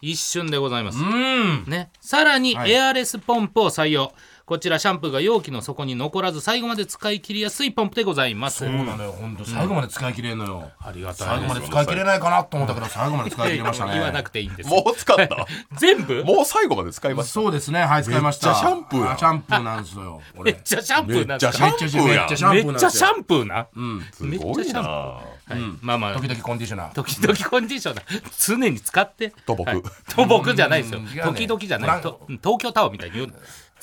[0.00, 1.64] 一瞬でございます、うん。
[1.66, 2.72] ね、さらにはい。
[2.72, 4.12] エアレスポンプを採用、
[4.44, 8.58] こちらシャンプーが容器の底に残らず最後まで使い切りやすいポンプでございます。
[8.58, 9.12] そうなのよ。
[9.12, 10.70] 本当最後まで使い切れんのよ。
[10.80, 13.92] ありがた最後まいで使い切れないかなと思ったけど最後まで使い切りましたね。
[13.94, 15.46] 言わなくていいんですもう使った。
[15.78, 16.24] 全部？
[16.24, 17.32] もう最後まで使いました。
[17.32, 17.82] そうですね。
[17.82, 18.48] はい使いました。
[18.48, 20.52] めっちゃシャンプーシャンプーなんですよこれ。
[20.52, 21.64] めっちゃシャンプーなんですか？
[21.64, 22.14] めっちゃシャンプー。
[22.14, 22.72] やめっちゃシャンプーめっちゃな。
[22.72, 23.44] んですよシャンプー。
[23.44, 24.80] な、うんすごいな。
[24.82, 25.58] はい。
[25.80, 26.14] まあまあ。
[26.14, 26.92] 時々コンディショナー。
[26.92, 28.56] 時々コンディショナー。
[28.56, 29.32] 常に使って。
[29.46, 29.64] 土木。
[29.64, 29.82] はい。
[30.14, 31.00] 土木じゃないですよ。
[31.00, 31.22] ね。
[31.22, 32.00] 時々じゃない。
[32.00, 33.32] 東京タワーみたいに言う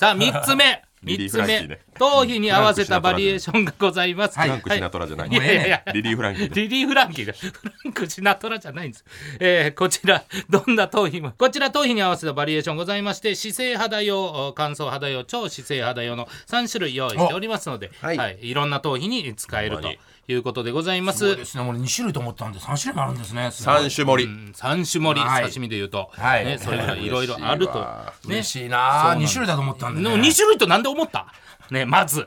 [0.00, 0.82] さあ3つ目。
[1.04, 1.68] リリー3つ目。
[1.68, 4.40] ね頭皮に合わせたバリエーションがございます。
[4.40, 6.50] フランク・シナトラじゃない、いやいやリリー・フランキーね。
[6.54, 9.04] リリー・フランキーでフランク・シナトラじゃないんです、
[9.40, 11.32] えーこちらどんな頭皮も。
[11.36, 18.16] こちら頭皮に合わせたバリエーションございまして姿勢肌用乾燥肌用超姿勢肌用の3種類用意しておりますので、はい。
[18.16, 19.92] はい、いろんな頭皮に使えると
[20.32, 21.18] いうことでございます。
[21.20, 21.62] そうですね。
[21.68, 23.50] 俺2種類と思ったんで3種類もあるんですね。
[23.52, 25.44] 三種盛り、うん三種盛り、はい。
[25.48, 26.44] 刺身で言うと、はい。
[26.44, 27.74] ね、それぐらいいろいろあると、
[28.28, 29.02] ね、嬉しいな。
[29.02, 30.16] そうなん2種類だと思ったんでね。
[30.16, 31.26] の2種類となんで思った？
[31.70, 32.26] ねまず。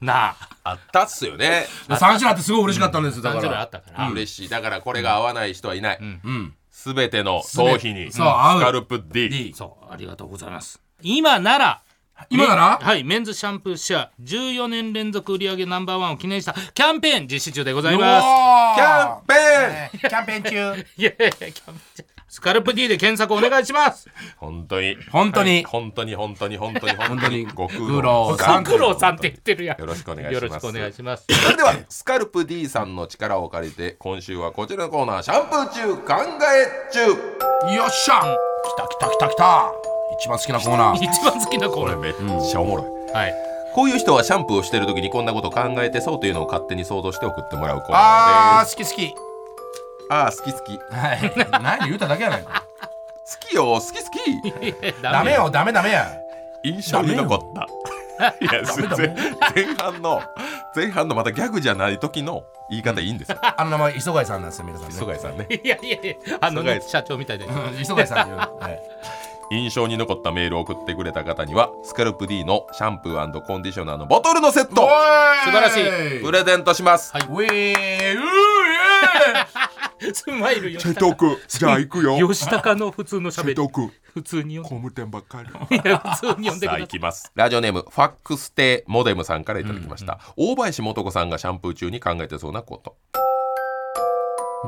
[0.00, 0.36] なあ。
[0.64, 1.66] あったっすよね。
[1.88, 4.48] 3種類あってすごい嬉しかったんですだ3か種類あらったから、嬉しい。
[4.48, 5.98] だからこれが合わない人はいない。
[6.00, 6.54] うん。
[6.70, 8.10] すべての頭皮に。
[8.12, 8.60] スそう合う。
[8.60, 10.80] カルプ D, D そうありがとうございます。
[11.02, 11.82] 今なら
[12.30, 12.78] 今なら？
[12.80, 18.24] めはいメンズシャンプーシェア14年連続売上ナンバーワンを記念したキャンペーン実施中でございます。
[18.76, 19.98] キャンペーン。
[19.98, 20.42] キャンペーン
[20.74, 20.86] 中。
[20.96, 24.10] いやキャンペーンスカルプ D で検索お願いします。
[24.36, 24.96] 本当に。
[25.10, 25.50] 本当に。
[25.50, 25.64] はい。
[25.64, 26.94] 本当に本当に本当に。
[26.96, 27.46] 本当に。
[27.46, 28.64] ご苦苦労労さん。
[28.64, 29.80] ご苦労さんって言ってるやん。
[29.80, 30.44] よろしくお願いします。
[30.44, 31.24] よろしくお願いします。
[31.30, 36.14] それではスカルプ D さんの力を借りて今週はこちらのコーナーシャンプー中考
[36.52, 37.00] え中。
[37.74, 38.24] よっしゃ来
[38.76, 40.96] た来た来た来た一番好きなコーナー。
[41.04, 41.96] 一番好きなコーナー。
[41.96, 43.34] これめっちゃおもろい、はい。
[43.74, 49.14] こういう人はシャンプーをしてる時にこんなこと考えてそうというのを勝手に想像して送ってもらうコーナーあーです好き好き。
[50.08, 50.78] あー好き好き。
[50.78, 51.32] 好はい。
[51.62, 52.66] 何言うただけやないか。
[53.48, 55.02] きよ好き好き。
[55.02, 55.50] ダメよ。
[55.50, 56.12] ダメダメや。
[56.64, 57.66] 印象に残った。
[58.40, 59.14] いやすダメ。
[59.54, 60.22] 前半の
[60.74, 63.38] 前半のまたギャグじゃない時の言い方いいんですよ。
[63.40, 64.94] あの名前磯貝さんなんですよ皆さんね。
[64.94, 65.46] 磯貝さんね。
[65.50, 67.44] いやいやいやあのね社長みたいで。
[67.44, 68.36] うん磯貝さんっていう。
[68.36, 68.80] はい
[69.50, 74.74] 印象に残ったメールを送ってくれた方にはスカルプ D のシャンプーコンディショナーのボトルのセット。
[74.74, 74.80] 素
[75.44, 75.80] 素晴らし
[76.20, 76.22] い。
[76.22, 77.22] プレゼントします、はい。
[77.22, 78.16] ウェー
[80.12, 82.16] スマイル吉チェ高トクじゃあ行くよ。
[82.28, 83.90] 吉高の普通のしゃべりク。
[84.14, 85.80] 普通に読ん工務店ばっかり。
[85.80, 87.32] で いや普通に読んでくさあださい行きます。
[87.34, 92.96] ラジオネームファックステモデムさんからいただきました、大林素子さんがシャンプー中に考えてそうなこと。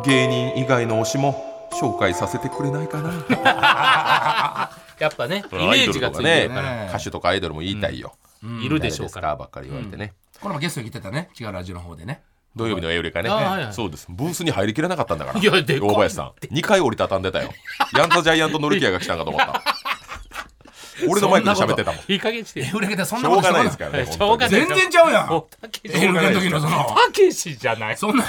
[0.05, 3.13] 芸人以外の推しも紹介させてくれないかな。
[4.99, 8.15] やっぱね イメージがついてるから、ね歌手とかアイドルも言いたいよ、
[8.63, 9.37] いるでしょうから。
[9.37, 11.31] ばっかり言われてね、これもゲストに来てたね。
[11.39, 12.23] 違うラジオの方でね。
[12.57, 13.73] 土曜日のエウレカね、あはいはい。
[13.73, 14.07] そうです。
[14.09, 15.41] ブースに入りきれなかったんだから。
[15.41, 16.33] いやで大林さん。
[16.47, 17.53] 2回折りたたんでたよ。
[17.97, 19.63] ヤンザジャイアントノルキアが来たんかと思った。
[21.09, 22.01] 俺のマイクで喋ってたもん。
[22.09, 25.45] いい加減してエウレケでそんしょうがなことないですからね全然ちゃうやん。
[25.85, 26.85] エウレケの時のその。
[26.85, 27.97] たけしじゃない。
[27.97, 28.25] そんな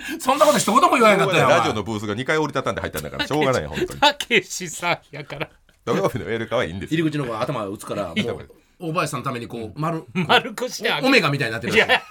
[0.18, 4.00] そんなこと一言も言わなかったよラジオのブースが2回折りたたんで入ったんだからしょうがないよ本当に。
[4.00, 5.48] たけしさんやから。
[5.84, 6.98] 土曜日のエウレカはいいんですよ。
[6.98, 12.02] 入り口の子が頭打つからもいう大林さんのためにこう丸丸くしてあげオメガみたいになってるいや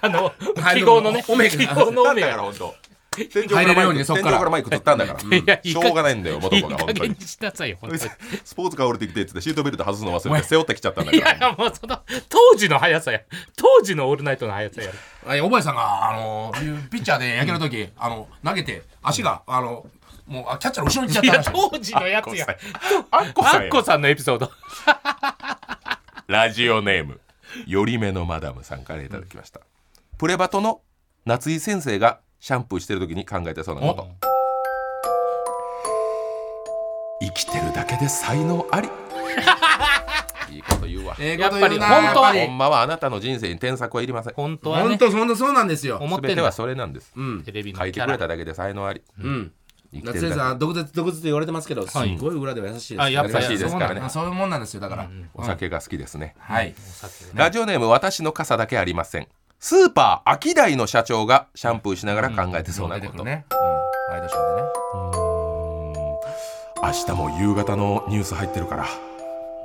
[0.00, 2.74] あのはい記号のねオメガ記号のオメガだから本当
[3.14, 4.30] 天井からマイクにねそっから。
[4.30, 5.20] 天井からマイク取ったんだから。
[5.36, 7.16] いやしょうがないんだよ元いい子が本当に。
[7.20, 13.20] スポーツカー降りてきてっつってシートベルト外すの忘れて背負ってきちゃったんだいやいからやもうその当時の速さや。
[13.56, 14.90] 当時のオールナイトの速さや。
[15.26, 16.52] あおばあさんがあの
[16.90, 19.86] ピッチャーで野球の時あの投げて足があの
[20.26, 22.46] もうあキャッチャーの後ろに行っちいゃった当時のやつや。
[23.10, 23.60] あっこさんや。
[23.60, 24.50] アッコさんのエピソード。
[26.26, 27.20] ラジオネーム
[27.66, 29.60] よりめのマダムさんからいただきました、
[30.16, 30.80] プレバトの
[31.26, 34.06] 夏井先生がシャンプーしてる時に考えてそうなこと。
[37.22, 38.90] 生きてるだけで才能あり。
[40.54, 41.16] いいこと言うわ。
[41.18, 44.34] ええやっぱり本当はほんまはあなたの人生に添削はいりません。
[44.34, 44.88] 本当はね。
[44.88, 45.96] 本当そんなそうなんですよ。
[46.02, 47.12] 思って全てはそれなんです。
[47.16, 47.42] うん。
[47.44, 49.00] テレビの書いてくれただけで才能あり。
[49.22, 49.52] うん。
[49.94, 52.14] 生きてるだは毒舌毒舌って言われてますけどすはい。
[52.18, 53.94] ごい裏では優しいですあやっぱり優しいですからね。
[53.94, 55.04] そうなんそういうもんなんですよだから。
[55.04, 56.74] けお酒が好きですね、はい。
[57.32, 59.28] ラジオネーム私の傘だけありません
[59.66, 63.40] スーパーアキダイの社長がシャンプーしながら考えてそうなこと、うんワイ
[64.20, 64.68] ドショーでね
[66.82, 68.86] 明日も夕方のニュース入ってるから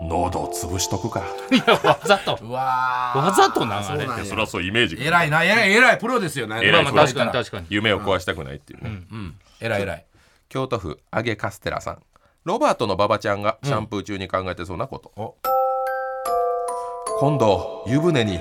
[0.01, 2.39] 喉を潰しとくか いやわざと。
[2.41, 4.23] うわーわざとれ。
[4.23, 5.03] そりゃそうイメージが。
[5.03, 6.61] 偉いな偉い偉いプロですよね。
[6.63, 7.65] 偉いまあまあ確かに確かに。
[7.69, 10.05] 夢を壊したくないっていうね、うん偉い偉い。
[10.47, 12.01] 京都府揚げカステラさん。
[12.45, 15.35] ロバートの馬場ちゃんがシャンプー中に考えてそうなこと、お
[17.19, 18.39] 今度湯船に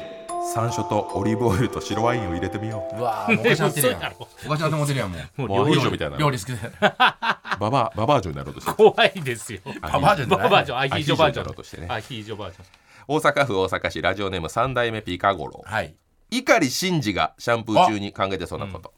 [0.55, 3.03] 山椒とオリーブオイルと白ワインを入れてみよう。
[3.03, 4.15] わーもうおかしなってるやん。
[4.47, 5.43] おかしなって思ってるやんもう。
[5.45, 6.17] うもうアヒージョみたいな。
[6.17, 6.53] 料理好き。
[6.53, 8.71] でババアババアジョになろうとして。
[8.71, 9.61] る怖いですよ。
[9.81, 10.49] ババアジョンじゃない。
[10.49, 11.87] ババアジョンアヒージョバージアヒージョになろうとしてね。
[11.91, 12.65] アヒージョバージョン
[13.09, 15.63] 大阪府大阪市ラジオネーム三代目ピカゴロ。
[15.65, 15.95] はい。
[16.31, 18.93] 碇シンジがシャンプー中に考えてそうなこと、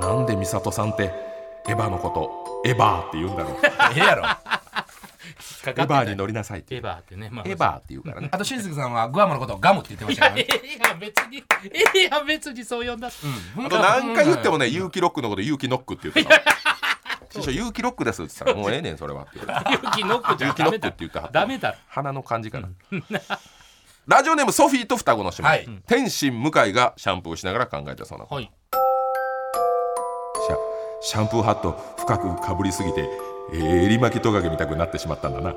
[0.00, 1.12] なんで美里さんって
[1.68, 3.54] エヴァのことエヴァーって言うんだろう。
[3.96, 4.24] ええやろ。
[4.24, 4.61] エ
[5.62, 6.02] かかってない。
[6.02, 7.48] ヴァーに乗りなさいってエヴァーってねまあ。
[7.48, 8.28] エヴァーって言うからね。
[8.30, 10.48] あとしんすけさんはグアムのことをガムって言ってましたからえね。
[10.64, 11.42] えやん別にえ
[11.96, 13.08] えやん別にそう呼んだ。
[13.56, 13.66] うん。
[13.66, 19.38] あと何回言ってもね勇気ロックのこと勇気ノックって言ってた師匠勇気ロックですって言ったらもうええねんそれはって。
[19.38, 19.46] 勇
[19.92, 21.76] 気ノックじゃ勇気ノックダメだって言ってはったダメだろ。
[21.88, 22.68] 鼻の感じかな。
[24.06, 25.68] ラジオネームソフィーと双子の姉妹、はい。
[25.86, 28.34] 天心向井がシャンプーしながら考えてそうなこと。
[28.34, 28.50] はい。
[30.46, 30.56] シャ
[31.02, 33.08] シャンプーハット深くかぶりすぎて、
[33.52, 35.54] えー、襟巻きトカゲ見たくなってしまったんだな。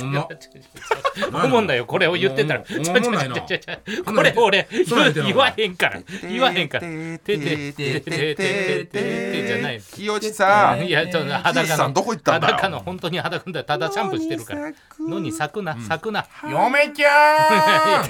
[0.00, 0.12] ほん。
[0.12, 1.76] ま思んない。
[1.78, 2.60] よこれを言ってたら。
[2.60, 4.68] おちょちょちょちょちょこれ俺
[5.14, 18.08] 言わへんから言わへんからてててててててじゃない清地さんいやちょっと清裸の地さんどこ行ったんだよ裸の本当に裸だただシャンプーしてるからのに咲くな咲くな嫁ちゃん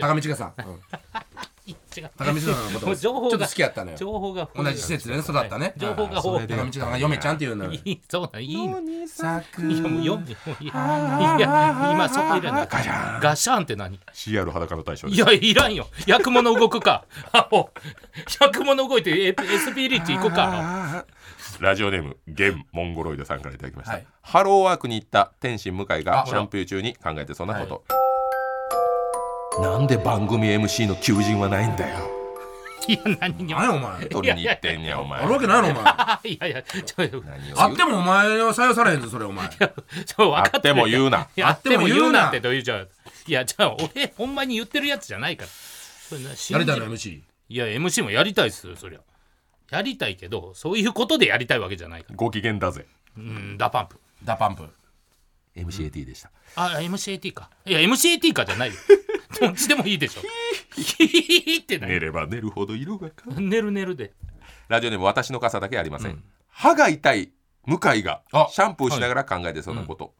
[0.00, 0.54] 高見千佳さん
[1.96, 2.10] 違う。
[2.16, 3.96] 高見千佳さんのこと 情報がちょっと好きやったのよ。
[3.96, 5.74] 情報が同じ施設でね育ったね。
[5.76, 6.46] 情報が多い。
[6.46, 7.72] 高見千佳さんが嫁ちゃんっていうのよ。
[7.84, 8.52] いいそうなんい。
[8.52, 13.20] いのいやもう読んでもういいいや今そこいらないガシャン。
[13.20, 15.88] ガシャンって何？CR 裸の大将でいすやいらんよ。
[16.06, 17.04] 役物動くか。
[17.32, 17.70] あお
[18.40, 21.04] 役物動いてエ SP リッチ行くか。
[21.60, 24.06] ラジオネームゲンモンゴロイドさんからいただきました、はい。
[24.22, 27.84] ハローワークに行った天心向井があシャンプー中に考えてそうなこと、
[29.58, 31.98] なんで番組 MC の求人はないんだよ。
[32.86, 33.60] いや何にも。
[33.60, 34.06] 何やお前。
[34.06, 35.20] 取りに行ってんねやお前。
[35.20, 35.82] あるわけないのお前。
[35.84, 39.48] あいやいやちょちょ何をってもお前は採用されへんぞそれお前。
[39.48, 41.28] ちょ分かあっても言うな。
[41.36, 42.22] いやあっても言うな。
[42.22, 42.88] なってどういうじゃん
[43.26, 46.18] いやじゃあ俺ほんまに言ってるやつじゃないから。
[46.18, 49.00] やりたいの MC いや MC もやりたいっすよそりゃ。
[49.70, 52.16] やりたいけどそういうことでやりたいわけじゃないから。
[52.16, 52.86] ご機嫌だぜ。
[53.16, 54.00] うんダパンプ。
[54.24, 54.68] ダパンプ。
[55.56, 56.30] MCAT でした。
[56.56, 57.50] あ MC A・T か。
[57.66, 58.74] いや MCAT かじゃないよ
[59.38, 60.22] どっちでもいいでしょ。
[60.74, 63.46] ヒヒって何寝れば寝るほど色が変わる。
[63.46, 64.12] 寝る寝るで。
[64.68, 67.32] ラジオネーム私の傘だけありません、歯が痛い
[67.66, 70.14] 向井があシャンプーしながら考えてそうなこと、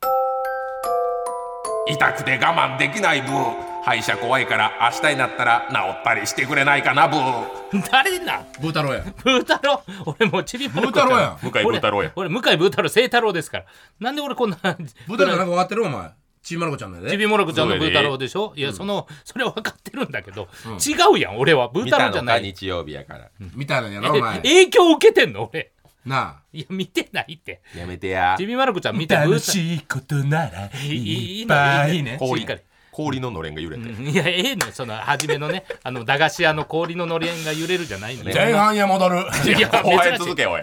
[1.88, 3.70] 痛くて我慢できないブー。
[3.82, 7.90] 歯医者怖いから明日になったら治ったりしてくれないかなブー。
[7.90, 9.02] 誰なんブー太郎や。
[9.24, 9.82] ブー太郎。
[10.04, 11.38] 俺もうちびブー太郎やん。
[11.38, 13.64] 向井ブー太郎や俺俺向井ブー太郎清太郎ですから。
[13.98, 15.86] なんで俺こんなブー太郎なんか分かってる？
[15.86, 16.10] お前
[16.42, 18.52] ちびまる子ちゃんだよねちびもろこちゃんのブー太郎でしょ？
[18.56, 20.48] いやその それは分かってるんだけど、
[20.84, 21.68] 違うやん俺は。
[21.68, 22.42] ブー見太たのか郎じゃない。
[22.42, 25.48] 日曜日やから、みたいなんやろおえ前影響受けてんの？
[25.52, 25.72] 俺。
[26.06, 26.42] なあ。
[26.52, 27.60] いや見てないって。
[27.76, 28.34] やめてや。
[28.38, 32.16] ちびまる子ちゃん見てブー太しいことならいいいいっぱいいいね。
[32.18, 32.40] 氷。
[32.40, 32.60] しっかり。
[32.92, 34.08] 氷ののれんが揺れて、うん。
[34.08, 39.16] いやええのその初めのねあの駄菓子屋の氷ののれんが揺れるじゃないのね前半へ戻る。
[39.56, 40.18] いや お前珍しい。
[40.24, 40.62] 続けおい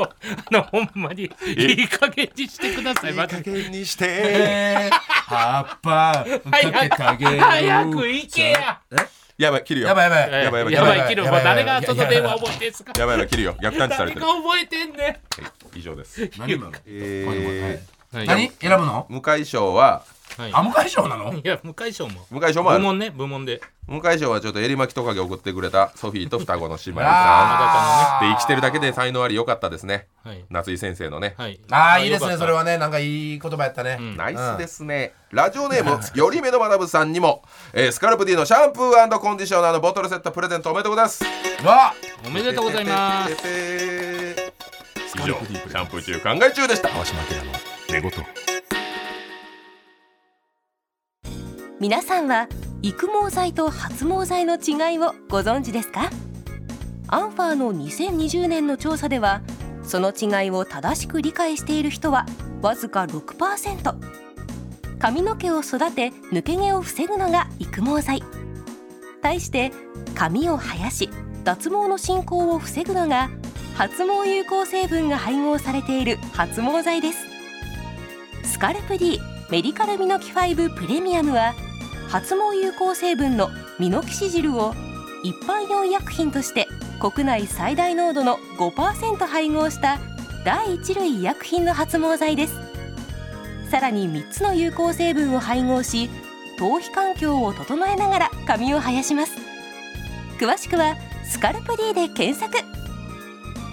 [0.00, 0.08] あ
[0.50, 3.10] のほんまにいい加減にしてください。
[3.10, 4.06] いいマジで加減にして。
[4.08, 4.96] え ー
[5.34, 6.24] 葉っぱ。
[6.50, 8.80] かけてあげる早く行けや。
[9.38, 9.88] やばい切るよ。
[9.88, 10.44] やばいやばい。
[10.44, 11.08] やばいやばいやばい。
[11.08, 11.24] 切る。
[11.24, 11.44] もうやばい。
[11.44, 12.92] 誰がその電話覚えてんすか？
[12.98, 13.56] やばいやばい切るよ。
[13.60, 15.42] 逆探知されてる、誰が覚えてんねは
[15.76, 16.30] い以上です。
[16.38, 16.72] 何今の？
[16.86, 18.16] えー。
[18.16, 18.26] はい。
[18.26, 18.50] 何？
[18.60, 19.06] 選ぶの？
[19.08, 20.02] 向井賞は
[20.38, 20.50] はい。
[20.52, 21.32] あ向井賞なの？
[21.34, 22.26] いや向井賞も。
[22.30, 22.80] 向井賞もある。
[22.80, 23.60] 部門ね部門で。
[23.86, 27.06] 向井賞はちょっと襟巻きトカゲ送ってくれたソフィーと 双子の姉妹さ
[28.20, 30.06] あんで生きてるだけで才能あり良かったですね。
[30.24, 30.44] はい。
[30.50, 31.34] 夏井先生のね。
[31.36, 31.58] はい。
[31.70, 32.78] ああいいですねそれはね。
[32.78, 34.16] なんかいい言葉やったね、うん。
[34.16, 41.24] ナイスですね、ラジオネーム よりめの学さんにも、えースカルプ D のシャンプーコンディショナーのボトルセットプレゼントおめでとうございます。
[41.62, 41.94] うわ
[42.26, 43.32] おめでとうございます。
[45.14, 46.88] 以上シャンプー中考え中でした。
[46.88, 47.52] 川島明の
[47.90, 48.51] 寝言
[51.82, 52.46] 皆さんは
[52.80, 56.10] 育毛剤と発毛剤の違いをご存知ですか？
[57.08, 59.42] アンファーの2020年の調査では
[59.82, 62.24] その違いを正しく理解している人は
[62.60, 63.96] わずか6%
[65.00, 68.22] 髪の毛を育て抜け毛を防ぐのが育毛剤。
[69.20, 69.72] 対して
[70.14, 71.10] 髪を生やし
[71.42, 73.28] 脱毛の進行を防ぐのが
[73.74, 77.26] 発毛有効成分が配合されている発毛剤です。
[78.44, 79.20] スカルプ D
[79.50, 81.54] メディカルミノキ5プレミアムは
[82.12, 83.48] 発毛有効成分の
[83.78, 84.74] ミノキシジルを
[85.22, 86.68] 一般用医薬品として
[87.00, 89.98] 国内最大濃度の5%配合した
[90.44, 92.54] 第一類医薬品の発毛剤です。
[93.70, 96.10] さらに3つの有効成分を配合し
[96.58, 99.32] 頭皮環境を整えながら髪を生やします。
[100.38, 102.62] 詳しくはスカルプ D で検索。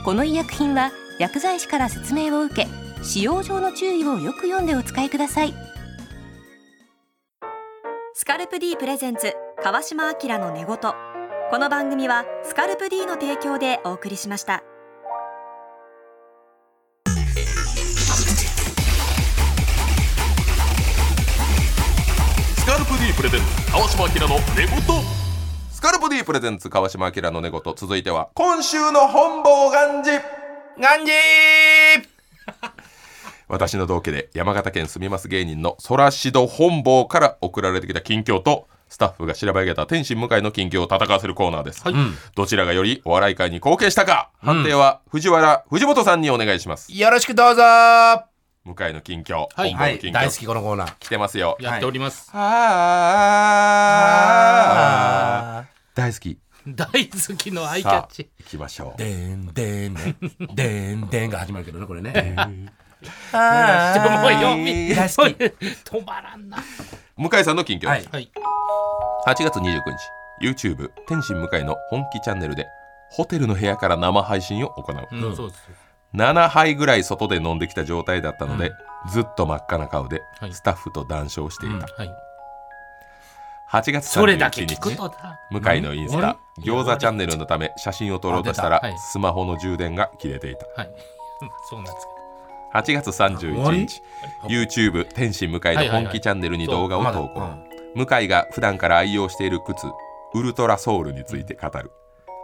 [0.05, 2.67] この医薬品は薬剤師から説明を受け
[3.03, 5.68] 使用上の注意をよく読んでお使いください。
[8.21, 10.77] スカルプ D プレゼンツ川島明の寝言。
[10.77, 14.61] この番組はスカルプ D の提供でお送りしました。
[22.57, 24.81] スカルプ D プレゼンツ川島明の寝言。
[25.71, 27.61] スカルプ D プレゼンツ川島明の寝言。
[27.73, 30.21] 続いては今週の本望願寺
[30.77, 32.78] ガンジー
[33.49, 41.83] 私の同期で山形県住みます芸人のソラシド本坊から送られてきた近況とスタッフが調べ上げた天心向井の近況を戦わせるコーナーです、
[42.35, 46.95] どちらがよりお笑い界に貢献したか、判定は藤原藤本さんにお願いします。
[46.95, 47.63] よろしくどうぞ。
[47.63, 48.27] は
[48.65, 49.73] 向井の近況、はい。
[49.73, 50.93] 本坊の近況、大好きこのコーナー。
[50.99, 51.57] 来てますよ。
[51.59, 55.67] やっております、あー。
[55.95, 56.37] 大好き。
[56.67, 58.29] 大好きのアイキャッチ。
[58.37, 58.97] 行きましょう。
[58.99, 60.15] でんでんでん
[60.55, 62.35] でんでんが始まるけどねこれね
[65.85, 66.57] 止まらんな
[67.15, 67.81] 向井さんの近況。
[67.81, 68.05] です、はい。
[68.11, 68.31] はい。
[69.27, 69.81] 8月29
[70.41, 72.67] 日 YouTube 天心向井の本気チャンネルで
[73.11, 75.69] ホテルの部屋から生配信を行う、うん、そうです
[76.15, 78.71] 7杯ぐらい外で飲んできた状態だったので、
[79.11, 80.53] ずっと真っ赤な顔ではい。
[80.53, 82.15] スタッフと談笑していた、はい。
[83.71, 88.87] 8月それだけ31聞く日向井のインスタ餃子チャンネルのため写真を撮ろうとしたらあ出た。
[88.87, 88.97] はい。
[88.97, 90.65] スマホの充電が切れていた。
[90.75, 90.89] はい。
[91.69, 92.07] そうなんです
[92.73, 94.01] 8月31日。
[94.47, 97.49] YouTube 天心向井の本気チャンネルに動画を投稿。
[97.95, 99.87] 向井が普段から愛用している靴
[100.35, 101.91] ウルトラソウルについて語る。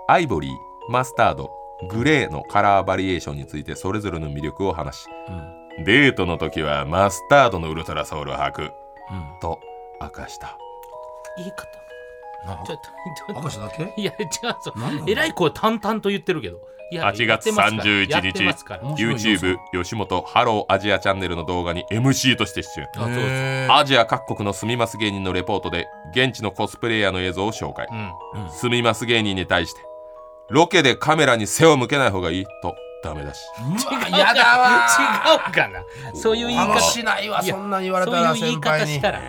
[0.07, 0.51] アイボリー
[0.91, 1.51] マスタード
[1.89, 5.07] グレーのカラーバリエーションについてそれぞれの魅力を話し
[5.84, 8.71] デートの時はマスタードのウルトラソウルを履く。
[9.41, 9.59] と
[10.01, 10.57] 明かした。
[11.38, 11.67] 言い方。
[12.45, 12.84] なちょっと
[13.32, 13.86] ちょっ明石だけ？
[13.86, 14.73] といや違うぞ。
[14.76, 16.59] なんなのえらい声淡々と言ってるけど
[16.91, 23.71] 8月31やって日 YouTube 吉本ハローアジアチャンネルの動画に MC として出演。
[23.71, 27.88] アジア各国の住みます芸人のレポートで現地のコスプレイヤーの映像を紹介。
[27.91, 29.81] うん住みます芸人に対して
[30.49, 33.41] ロケでカメラに背を向けない方がいいとダメだし。
[33.59, 34.88] うわやだわ。
[35.47, 35.83] 違うかな。
[36.13, 36.67] そういう言い方。
[36.75, 39.19] 楽しないわそんなん言われたそういらう言い方先輩にしたら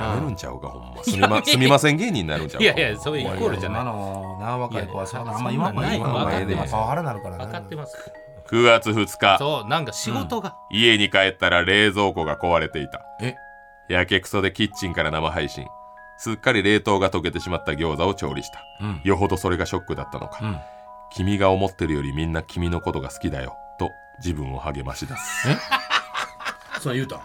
[0.00, 1.04] やめるんちゃうかほんま。
[1.04, 2.64] すみま住みません芸人になるんちゃうか。
[2.64, 3.82] いやいやそういうイコールじゃない。
[3.82, 6.34] 今のな若い子はそういやあんま言わん方がいいそんなんない。
[6.36, 6.70] 今分かってます。
[6.72, 7.44] パワハラなるからな。
[7.46, 8.12] 分かってます。
[8.48, 9.38] 9月2日。
[9.38, 10.56] そうなんか仕事が。
[10.70, 13.02] 家に帰ったら冷蔵庫が壊れていた。
[13.20, 13.36] え？
[13.88, 15.66] やけくそでキッチンから生配信。
[16.18, 18.62] すっかり冷凍が溶けてしまった餃子を調理した。
[18.80, 19.00] うん。
[19.04, 20.58] よほどそれがショックだったのか、うん。
[21.12, 23.56] 君が思ってるよりみんな君のことが好きだよ。
[23.78, 25.48] と自分を励まし出す。
[26.82, 27.20] そう言うた？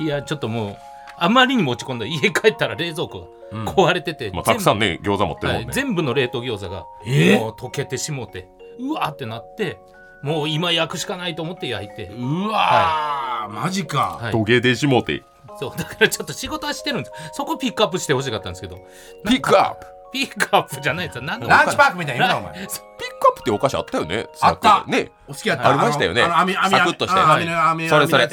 [0.00, 0.76] いやちょっともう
[1.22, 3.64] あまりに持ち込んだ家帰ったら冷蔵庫うん。
[3.64, 8.48] が壊れてて、まあ、たくさん、んね餃子持ってるもんね、はい、全部の冷凍餃子がえもう溶けてしもて
[8.80, 9.78] うわーってなって
[10.22, 14.18] もう今焼くしかないと思って焼いて、うわーマジか。
[14.22, 15.22] はい、トゲでしもて。
[15.58, 18.78] そうだからちょっと仕事はしてるんですそこピックアップしてほしかったんですけど。
[19.28, 19.86] ピックアップ？
[20.12, 21.22] ピックアップじゃないですよ。
[21.22, 22.54] 何のランチパークみたいに言うなお前。
[22.54, 22.76] ピックア
[23.32, 24.26] ップってお菓子あったよね。
[24.40, 24.84] あった。
[24.86, 25.70] ねお好きやった。
[25.70, 26.22] ありましたよね。
[26.22, 28.28] あの網網サクッとしたやつそれそれ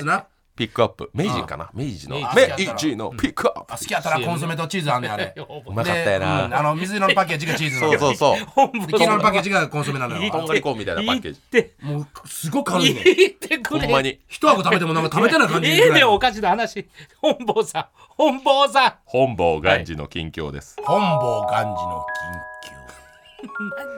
[0.59, 1.09] ピックアップ。
[1.13, 1.69] 明治かな？
[1.73, 2.17] 明治の。
[2.17, 3.11] 明治の。
[3.11, 3.73] ピックアップ。
[3.73, 5.33] あ好きやったらコンソメとチーズあんねんあれ。
[5.65, 6.31] うまかったよでうん。
[6.31, 7.91] あなの水色のパッケージがチーズの。
[7.91, 8.35] そうそうそ
[8.65, 8.71] う。
[8.91, 11.41] 黄色のパッケージがコンソメなのとんよがりコーンみたいなパッケージ。
[11.49, 13.03] 言ってもうすごく軽いね。
[13.05, 13.85] 言ってくれ。
[13.85, 14.19] ほんまに。
[14.27, 16.03] 一箱食べてもなんか食べてない感じええね。
[16.03, 16.89] おかしな話。
[17.21, 17.85] 本坊さん。
[18.17, 18.93] 本坊さん。
[19.05, 20.75] 本坊元治の近況です。
[20.83, 22.05] 本坊元治の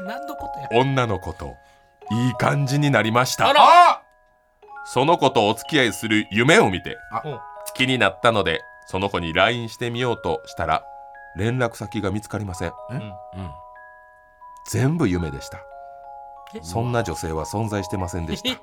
[0.07, 0.80] な 何のことや。
[0.80, 1.55] 女の子と
[2.12, 3.47] いい感じになりました。
[3.47, 3.62] あら。
[3.64, 4.01] あ
[4.94, 7.39] その子とお付き合いする夢を見てうん。
[7.76, 10.84] 気になったのでその子に LINE してみようとしたら
[11.38, 12.74] 連絡先が見つかりません。
[12.89, 12.98] うん。
[12.98, 13.14] うん。
[14.68, 15.60] 全部夢でした。
[16.56, 16.60] え？
[16.62, 18.50] そんな女性は存在してませんでした。
[18.52, 18.58] え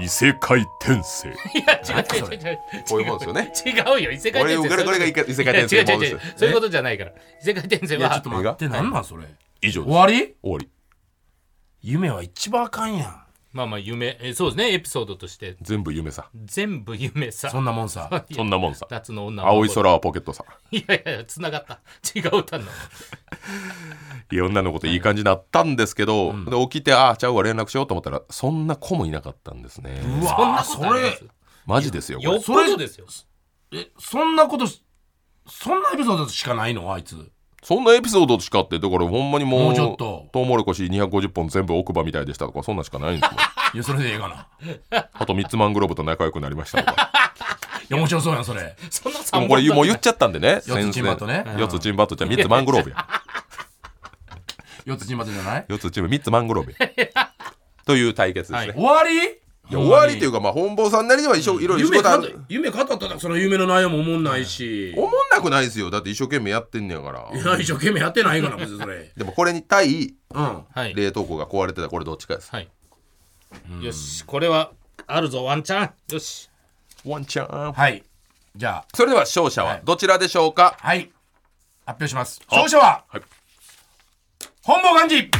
[0.00, 1.28] 異世界転生。
[1.54, 2.58] いや違う違う違う違う。
[2.88, 3.52] こういうもんですよね。
[3.66, 6.20] 違うよ異世界これ転生これこれが異世界転生違う違う違う。
[6.36, 7.12] そういうことじゃないから。
[7.42, 8.08] 異世界転生は。
[8.08, 9.26] ちょっと待ってなんなんそれ？
[9.60, 10.34] 以上終わり？
[10.42, 10.70] 終わり。
[11.82, 13.23] 夢は一番あかんやん
[13.54, 14.18] まあまあ夢。
[14.20, 14.72] えそうですね。
[14.74, 15.56] エピソードとして。
[15.62, 16.28] 全部夢さ。
[16.44, 17.48] 全部夢さ。
[17.48, 18.24] そんなもんさ。
[18.32, 18.86] そんなもんさ。
[18.90, 20.44] 夏の女青い空はポケットさ。
[20.72, 21.80] いやいやつながった。
[22.14, 22.64] 違う歌の。
[24.32, 30.00] いや女の子といい感じになったんですけど、で起きてああちゃうわ連絡しようと思ったらそんな子もいなかったんですね。
[30.00, 31.24] うそんなわことあります。
[31.64, 32.32] マジですよこれ。
[32.32, 33.06] よっぽどですよ。
[33.72, 34.84] えそんなことし
[35.46, 36.92] そんなエピソードしかないの？
[36.92, 37.30] あいつ
[37.64, 40.28] そんなエピソードしかってだからほんまにもうもうちょっと。
[40.32, 43.38] トウモロコシ250本全部奥歯みたいでしたとかそんなんしかないんですよ
[43.74, 44.28] いやそれでええか
[44.90, 45.08] な。
[45.14, 47.10] あとミッツマングローブと仲良くなりましたとか。
[47.90, 48.76] いや面白そうやんそれ。
[48.90, 53.06] そんなで三もこれもう言っちゃったんでね四つチンバットね四つチンバットじゃミッツマングローブや。
[54.84, 55.64] 四つチンバットじゃない？
[55.68, 56.74] 四つチンバミッツマングローブ
[57.16, 57.30] や。
[57.86, 58.76] という対決ですね、はい。
[58.76, 59.43] 終わり？
[59.70, 62.38] いや終わりというかまあ本坊さんなりには一生いろいろ仕夢か事ある。
[62.48, 64.92] 夢語ったらその夢の内容も思んないし。
[64.96, 65.90] 思んなくないですよ。
[65.90, 67.30] だって一生懸命やってんねやから。
[67.32, 69.10] いや一生懸命やってないから別にそれ。
[69.16, 70.64] でもこれに対うん。
[70.70, 70.94] はい。
[70.94, 72.50] 冷凍庫が壊れてたこれどっちかです。
[72.50, 72.68] はい。
[73.80, 74.72] よしこれは
[75.06, 75.90] あるぞワンチャン。
[76.12, 76.50] よし。
[77.06, 77.72] ワンチャン。
[77.72, 78.04] はい。
[78.54, 78.84] じゃあ。
[78.94, 79.82] それでは勝者ははい。
[79.84, 81.10] どちらでしょうか、はい。
[81.86, 82.40] 発表します。
[82.50, 83.22] 勝者ははい。
[84.62, 85.30] 本坊幹事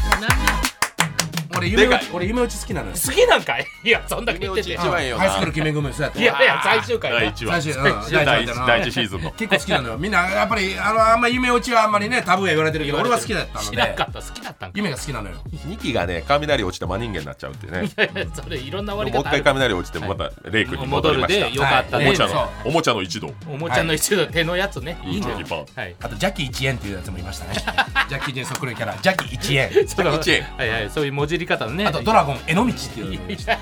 [1.57, 2.09] 俺夢でかい。
[2.13, 2.95] 俺夢打ち好きなのよ。
[2.95, 3.67] 好きなんかい？
[3.85, 5.25] いやそんだけ言ってて夢打ち一番ええよな。
[5.25, 7.63] ハイスクール決め組そうやったいやいや最終回第は1話。
[7.63, 9.31] 最終うん第第一第一シーズンの。
[9.33, 9.99] 結構好きなのよ。
[9.99, 14.29] みんなやっぱりあのあんま夢落ちはあんまりねタブーや言われてるけど俺は好きだったの知らんかでった。
[14.29, 14.73] 好きだったんか。
[14.77, 15.37] 夢が好きなのよ。
[15.69, 17.89] 2期がね雷落ちて真人間になっちゃうっていうね。
[18.35, 19.39] それいろんなもう終わり方ある。
[19.39, 22.07] 一回雷落ちてまたレイ君に戻戻るりましたでよかったね。
[22.07, 23.31] おもちゃのおもちゃの一度。
[23.49, 24.99] おもちゃの一度手のやつね。
[25.05, 25.19] い。
[25.19, 25.27] いね。
[25.29, 25.45] いいね
[25.77, 25.97] はい。
[26.01, 27.55] あとジャッキー1円っていうやつもいましたね。
[28.09, 28.97] ジャッキー1円そっくりのキャラ。
[29.01, 29.89] ジャッキー1円。
[29.89, 30.43] その一円。
[30.57, 33.59] はいはいそういうもじり方のねあとドラゴンへの道っていうのいもいましたや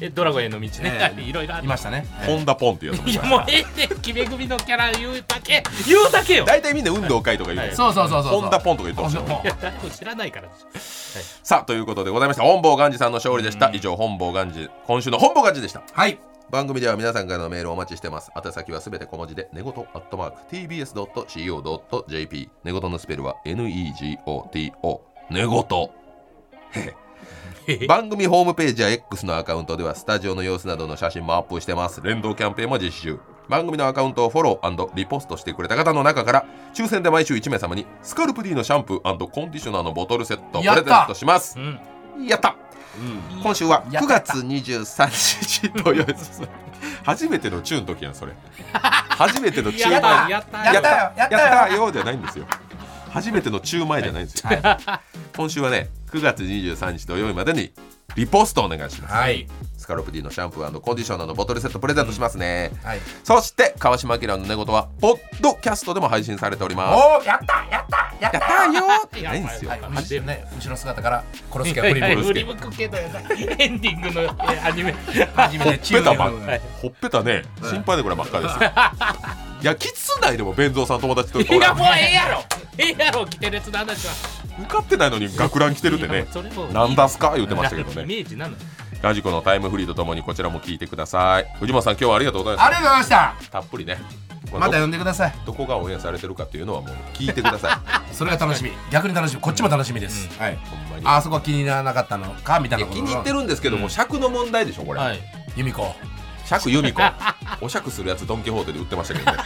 [0.00, 0.72] えドラゴンへの道ね。
[0.84, 1.20] ええ。
[1.22, 1.64] いろいろある。
[1.64, 2.06] いましたね。
[2.26, 5.62] ホンダポンっていうやつもいやもうええね決め組のキャラ言うだけ。
[5.86, 6.44] 言うだけよ。
[6.44, 8.40] 大体みんな運動会とか言うてそうそうそうそう。
[8.40, 9.44] ホンダポンとか言ってましたよホンダポン。
[9.44, 10.48] いや誰も知らないから。
[11.42, 12.42] さあということでございました。
[12.42, 13.70] 本坊元治さんの勝利でした。
[13.72, 15.82] 以上本坊元治今週の本坊元治でした。
[15.92, 16.18] はい。
[16.50, 18.30] 番組では皆さんからのメールをお待ちしてます。
[18.36, 24.92] 宛先はすべて小文字で寝言アットマーク tbs.co.jp 寝言のスペルは negoto
[25.30, 27.01] 寝言
[27.86, 32.00] 番組ホームページや X のアカウントではスタジオの様子などの写真もアップしてます。
[32.02, 33.20] 連動キャンペーンも実施中。
[33.48, 41.58] 番組のアカウントをフォローリポストしてくれた方の中から抽選で毎週1名様にスカルプ D のシャンプーコンディショナーのボトルセットをプレゼントします。
[41.58, 42.26] うん。
[42.26, 42.56] やった！
[43.42, 44.20] 今週は9やった。
[44.20, 46.14] 月23日土曜日
[47.04, 48.32] 初めてのチューの時やんそれ。
[48.72, 50.90] 初めてのチューやった前やったやった。
[50.90, 52.46] よやったよやったよじゃないんですよ
[53.12, 54.50] 初めてのチュー前じゃないんですよ、
[55.36, 57.72] 今週はね9月23日土曜日までに
[58.16, 59.46] リポストお願いします、はい
[59.82, 63.00] スカルプ D のシャンプーコンディショナーのボトルセットプレゼントしますね、はい。
[63.24, 67.02] そして川島明の寝言はポッドキャストでも配信されております。
[67.18, 68.38] おおやったやったやった。
[68.72, 69.80] よーやないんですよ、はい。
[69.80, 71.74] は後ろね後ろ姿から殺すい。
[71.74, 71.88] 気が
[72.22, 74.92] 振り向くけどエンディングのえアニメ
[75.34, 78.62] 初めてチームほっぺたね心配でこればっかりです。
[78.62, 78.70] よ
[79.62, 82.44] いやキツないでも弁蔵さん友達といやもうええやろ。
[82.78, 84.12] ええやろキテレツの話は。
[84.58, 86.20] 受かってないのに学ラン来てるってね。
[86.22, 87.34] もうそれもなんだすか？
[87.36, 88.56] 言ってましたけどイねメージなの
[89.02, 91.46] ラジコのタイムフリーとともにこちらも聞いてください。
[91.58, 93.36] 藤本さん今日はありがとうございまありがとうございました。
[93.42, 93.98] すたっぷりね。
[94.52, 95.34] また呼んでください。
[95.44, 98.14] どこが応援されてるかっていうのはもう聞いてください。
[98.14, 98.70] それが楽しみ。
[98.92, 99.40] 逆に楽しみ。
[99.40, 100.28] こっちも楽しみです。
[100.38, 100.56] はい。
[100.70, 101.02] ほんまに。
[101.04, 102.98] あそこ気にならなかったのかみたいなこと。
[102.98, 105.20] いや気に入ってるんですけども、尺の問題でしょこれ、はい。
[105.56, 105.82] 由美子
[106.44, 107.02] 尺由美子
[107.60, 109.38] お尺するやつドン・キホーテで売ってましたけどね。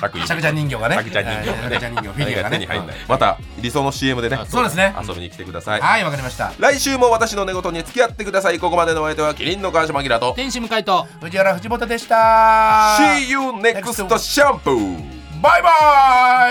[0.00, 0.94] 尺由美子しゃくちゃん人形がね。
[0.96, 1.62] しゃくちゃん人形がね。
[1.62, 2.96] しゃくちゃん人形フィギュアが手に入んねない。
[3.08, 4.36] また理想の CM でね。
[4.36, 4.94] あそうですね。
[5.06, 5.80] 遊びに来てください。
[5.80, 6.52] はいわかりました。
[6.58, 8.58] 来週も私の寝言に付き合ってください。
[8.58, 10.34] ここまでのお相手はキリンの川島明と。
[10.34, 11.06] 天使向かいと。
[11.20, 12.98] 藤原藤本でした。
[12.98, 15.68] See you next shampoo バイバ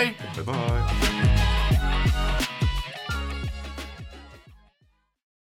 [0.04, 0.54] イバイバ
[1.12, 1.15] イ